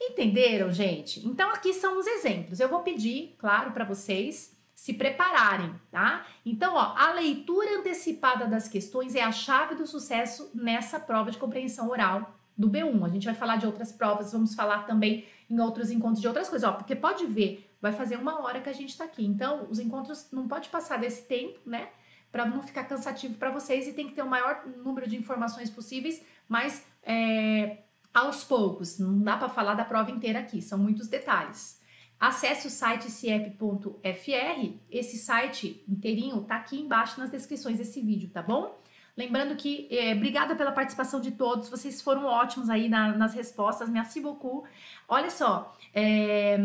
[0.00, 1.24] Entenderam, gente?
[1.24, 2.58] Então aqui são os exemplos.
[2.58, 6.26] Eu vou pedir, claro, para vocês se prepararem, tá?
[6.44, 11.38] Então, ó, a leitura antecipada das questões é a chave do sucesso nessa prova de
[11.38, 13.06] compreensão oral do B1.
[13.06, 16.48] A gente vai falar de outras provas, vamos falar também em outros encontros de outras
[16.48, 19.24] coisas, ó, porque pode ver, vai fazer uma hora que a gente tá aqui.
[19.24, 21.88] Então, os encontros não pode passar desse tempo, né?
[22.30, 25.70] para não ficar cansativo para vocês e tem que ter o maior número de informações
[25.70, 27.78] possíveis, mas é,
[28.12, 28.98] aos poucos.
[28.98, 31.80] Não dá para falar da prova inteira aqui, são muitos detalhes.
[32.20, 38.42] Acesse o site ciep.fr, esse site inteirinho tá aqui embaixo nas descrições desse vídeo, tá
[38.42, 38.76] bom?
[39.18, 43.88] Lembrando que, é, obrigada pela participação de todos, vocês foram ótimos aí na, nas respostas,
[43.88, 44.62] merci beaucoup.
[45.08, 46.56] Olha só, é,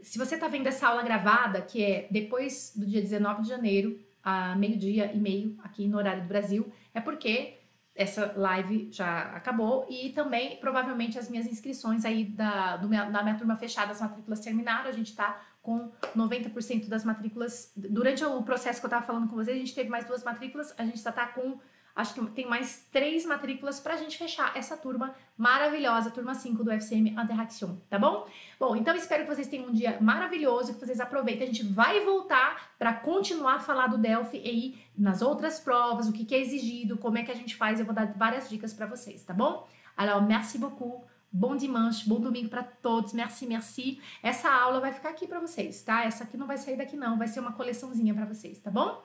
[0.00, 4.00] se você está vendo essa aula gravada, que é depois do dia 19 de janeiro,
[4.24, 7.58] a meio-dia e meio, aqui no horário do Brasil, é porque
[7.94, 13.22] essa live já acabou e também provavelmente as minhas inscrições aí da, do minha, da
[13.22, 15.38] minha turma fechada, as matrículas terminaram, a gente tá
[15.68, 17.70] com 90% das matrículas.
[17.76, 20.74] Durante o processo que eu tava falando com vocês, a gente teve mais duas matrículas,
[20.78, 21.58] a gente já tá com
[21.98, 26.62] Acho que tem mais três matrículas para a gente fechar essa turma maravilhosa, turma 5
[26.62, 28.24] do FCM Interaction, tá bom?
[28.56, 31.42] Bom, então espero que vocês tenham um dia maravilhoso, que vocês aproveitem.
[31.42, 36.12] A gente vai voltar para continuar a falar do Delphi e nas outras provas, o
[36.12, 37.80] que, que é exigido, como é que a gente faz.
[37.80, 39.66] Eu vou dar várias dicas para vocês, tá bom?
[39.96, 41.04] Alors, merci beaucoup.
[41.30, 43.12] Bom dimanche, bom domingo para todos.
[43.12, 44.00] Merci, merci.
[44.22, 46.04] Essa aula vai ficar aqui para vocês, tá?
[46.04, 49.02] Essa aqui não vai sair daqui não, vai ser uma coleçãozinha para vocês, tá bom?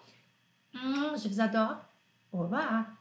[0.73, 1.93] Hum, je vous adore.
[2.33, 2.97] 我吧。